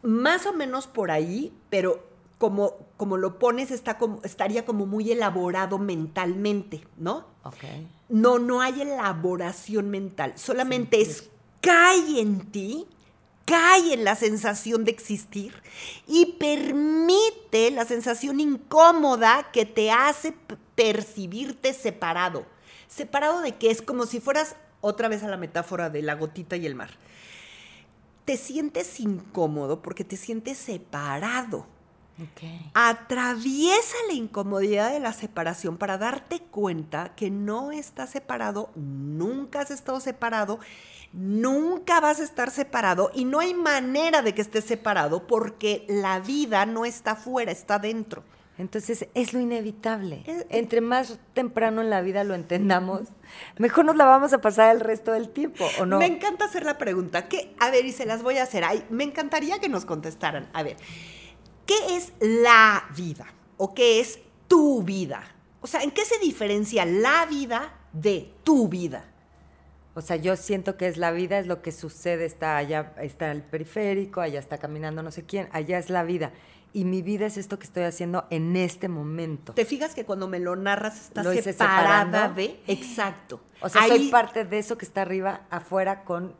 Más 0.00 0.46
o 0.46 0.54
menos 0.54 0.86
por 0.86 1.10
ahí, 1.10 1.52
pero 1.68 2.07
como, 2.38 2.76
como 2.96 3.16
lo 3.16 3.38
pones, 3.38 3.70
está 3.70 3.98
como, 3.98 4.20
estaría 4.22 4.64
como 4.64 4.86
muy 4.86 5.10
elaborado 5.10 5.78
mentalmente, 5.78 6.86
¿no? 6.96 7.26
Ok. 7.42 7.64
No, 8.08 8.38
no 8.38 8.60
hay 8.60 8.80
elaboración 8.80 9.90
mental. 9.90 10.32
Solamente 10.36 11.00
es 11.00 11.28
cae 11.60 12.20
en 12.20 12.50
ti, 12.50 12.86
cae 13.44 13.94
en 13.94 14.04
la 14.04 14.14
sensación 14.14 14.84
de 14.84 14.92
existir 14.92 15.52
y 16.06 16.36
permite 16.38 17.70
la 17.72 17.84
sensación 17.84 18.40
incómoda 18.40 19.50
que 19.52 19.66
te 19.66 19.90
hace 19.90 20.34
percibirte 20.74 21.74
separado. 21.74 22.46
¿Separado 22.86 23.40
de 23.40 23.56
qué? 23.56 23.70
Es 23.70 23.82
como 23.82 24.06
si 24.06 24.20
fueras 24.20 24.54
otra 24.80 25.08
vez 25.08 25.22
a 25.22 25.28
la 25.28 25.36
metáfora 25.36 25.90
de 25.90 26.02
la 26.02 26.14
gotita 26.14 26.56
y 26.56 26.66
el 26.66 26.74
mar. 26.74 26.90
Te 28.24 28.36
sientes 28.36 29.00
incómodo 29.00 29.82
porque 29.82 30.04
te 30.04 30.16
sientes 30.16 30.58
separado. 30.58 31.66
Atraviesa 32.74 33.96
la 34.08 34.14
incomodidad 34.14 34.92
de 34.92 35.00
la 35.00 35.12
separación 35.12 35.76
para 35.78 35.98
darte 35.98 36.40
cuenta 36.40 37.12
que 37.16 37.30
no 37.30 37.70
estás 37.72 38.10
separado, 38.10 38.70
nunca 38.74 39.60
has 39.60 39.70
estado 39.70 40.00
separado, 40.00 40.58
nunca 41.12 42.00
vas 42.00 42.20
a 42.20 42.24
estar 42.24 42.50
separado 42.50 43.10
y 43.14 43.24
no 43.24 43.40
hay 43.40 43.54
manera 43.54 44.22
de 44.22 44.34
que 44.34 44.42
estés 44.42 44.64
separado 44.64 45.26
porque 45.26 45.84
la 45.88 46.20
vida 46.20 46.66
no 46.66 46.84
está 46.84 47.12
afuera, 47.12 47.52
está 47.52 47.78
dentro. 47.78 48.22
Entonces 48.58 49.06
es 49.14 49.32
lo 49.32 49.38
inevitable. 49.40 50.24
Es- 50.26 50.44
Entre 50.50 50.80
más 50.80 51.18
temprano 51.32 51.80
en 51.80 51.90
la 51.90 52.00
vida 52.00 52.24
lo 52.24 52.34
entendamos, 52.34 53.02
mejor 53.56 53.84
nos 53.84 53.94
la 53.96 54.04
vamos 54.04 54.32
a 54.32 54.40
pasar 54.40 54.74
el 54.74 54.80
resto 54.80 55.12
del 55.12 55.28
tiempo, 55.28 55.64
¿o 55.80 55.86
no? 55.86 55.98
Me 55.98 56.06
encanta 56.06 56.46
hacer 56.46 56.64
la 56.64 56.76
pregunta, 56.76 57.28
que, 57.28 57.54
a 57.60 57.70
ver, 57.70 57.86
y 57.86 57.92
se 57.92 58.04
las 58.04 58.24
voy 58.24 58.38
a 58.38 58.42
hacer. 58.42 58.64
Ay, 58.64 58.84
me 58.90 59.04
encantaría 59.04 59.60
que 59.60 59.68
nos 59.68 59.84
contestaran. 59.84 60.48
A 60.52 60.64
ver, 60.64 60.76
¿qué 61.68 61.96
es 61.96 62.12
la 62.18 62.88
vida? 62.96 63.26
¿O 63.58 63.74
qué 63.74 64.00
es 64.00 64.18
tu 64.48 64.82
vida? 64.82 65.22
O 65.60 65.66
sea, 65.66 65.82
¿en 65.82 65.90
qué 65.90 66.04
se 66.04 66.18
diferencia 66.18 66.84
la 66.86 67.26
vida 67.26 67.74
de 67.92 68.32
tu 68.42 68.68
vida? 68.68 69.04
O 69.94 70.00
sea, 70.00 70.16
yo 70.16 70.36
siento 70.36 70.76
que 70.76 70.86
es 70.86 70.96
la 70.96 71.10
vida, 71.10 71.38
es 71.38 71.46
lo 71.46 71.60
que 71.60 71.72
sucede, 71.72 72.24
está 72.24 72.56
allá, 72.56 72.94
está 73.00 73.30
el 73.30 73.42
periférico, 73.42 74.20
allá 74.20 74.38
está 74.38 74.58
caminando 74.58 75.02
no 75.02 75.10
sé 75.10 75.24
quién, 75.24 75.48
allá 75.52 75.78
es 75.78 75.90
la 75.90 76.04
vida. 76.04 76.32
Y 76.72 76.84
mi 76.84 77.02
vida 77.02 77.26
es 77.26 77.36
esto 77.36 77.58
que 77.58 77.64
estoy 77.64 77.82
haciendo 77.82 78.26
en 78.30 78.56
este 78.56 78.88
momento. 78.88 79.54
¿Te 79.54 79.64
fijas 79.64 79.94
que 79.94 80.04
cuando 80.04 80.28
me 80.28 80.38
lo 80.38 80.54
narras 80.56 81.00
estás 81.00 81.24
Lo 81.24 81.32
separada 81.32 82.28
de? 82.28 82.60
Exacto. 82.66 83.40
O 83.60 83.68
sea, 83.68 83.82
Ahí, 83.82 83.90
soy 83.90 84.08
parte 84.10 84.44
de 84.44 84.58
eso 84.58 84.78
que 84.78 84.84
está 84.84 85.02
arriba, 85.02 85.46
afuera 85.50 86.04
con 86.04 86.34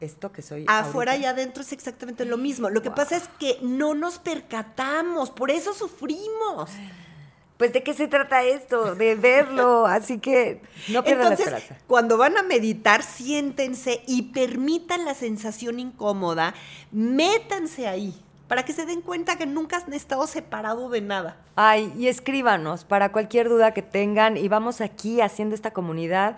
esto 0.00 0.32
que 0.32 0.42
soy. 0.42 0.64
afuera 0.68 1.16
y 1.16 1.24
adentro 1.24 1.62
es 1.62 1.72
exactamente 1.72 2.24
lo 2.24 2.36
mismo. 2.36 2.68
Lo 2.70 2.82
que 2.82 2.88
Wow. 2.90 2.96
pasa 2.96 3.16
es 3.16 3.28
que 3.38 3.58
no 3.62 3.94
nos 3.94 4.18
percatamos, 4.18 5.30
por 5.30 5.50
eso 5.50 5.72
sufrimos. 5.74 6.70
Pues 7.56 7.72
de 7.72 7.84
qué 7.84 7.94
se 7.94 8.08
trata 8.08 8.42
esto, 8.42 8.96
de 8.96 9.14
verlo, 9.14 9.86
así 9.86 10.18
que 10.18 10.60
no 10.88 11.04
pierdan 11.04 11.28
la 11.28 11.34
esperanza. 11.34 11.78
cuando 11.86 12.16
van 12.18 12.36
a 12.36 12.42
meditar, 12.42 13.02
siéntense 13.04 14.02
y 14.08 14.22
permitan 14.32 15.04
la 15.04 15.14
sensación 15.14 15.78
incómoda, 15.78 16.52
métanse 16.90 17.86
ahí, 17.86 18.14
para 18.48 18.64
que 18.64 18.72
se 18.72 18.86
den 18.86 19.02
cuenta 19.02 19.36
que 19.38 19.46
nunca 19.46 19.76
han 19.84 19.92
estado 19.92 20.26
separados 20.26 20.90
de 20.90 21.00
nada. 21.00 21.36
Ay, 21.54 21.92
y 21.96 22.08
escríbanos 22.08 22.84
para 22.84 23.12
cualquier 23.12 23.48
duda 23.48 23.72
que 23.72 23.82
tengan 23.82 24.36
y 24.36 24.48
vamos 24.48 24.80
aquí 24.80 25.20
haciendo 25.20 25.54
esta 25.54 25.72
comunidad 25.72 26.36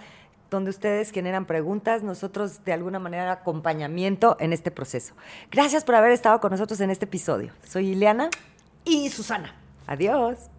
donde 0.57 0.71
ustedes 0.71 1.11
generan 1.11 1.45
preguntas, 1.45 2.03
nosotros 2.03 2.65
de 2.65 2.73
alguna 2.73 2.99
manera 2.99 3.31
acompañamiento 3.31 4.37
en 4.41 4.53
este 4.53 4.71
proceso. 4.71 5.15
Gracias 5.51 5.85
por 5.85 5.95
haber 5.95 6.13
estado 6.13 6.41
con 6.41 6.51
nosotros 6.51 6.81
en 6.81 6.91
este 6.91 7.05
episodio. 7.05 7.53
Soy 7.63 7.91
Ileana. 7.91 8.31
Y 8.85 9.11
Susana. 9.11 9.55
Adiós. 9.87 10.56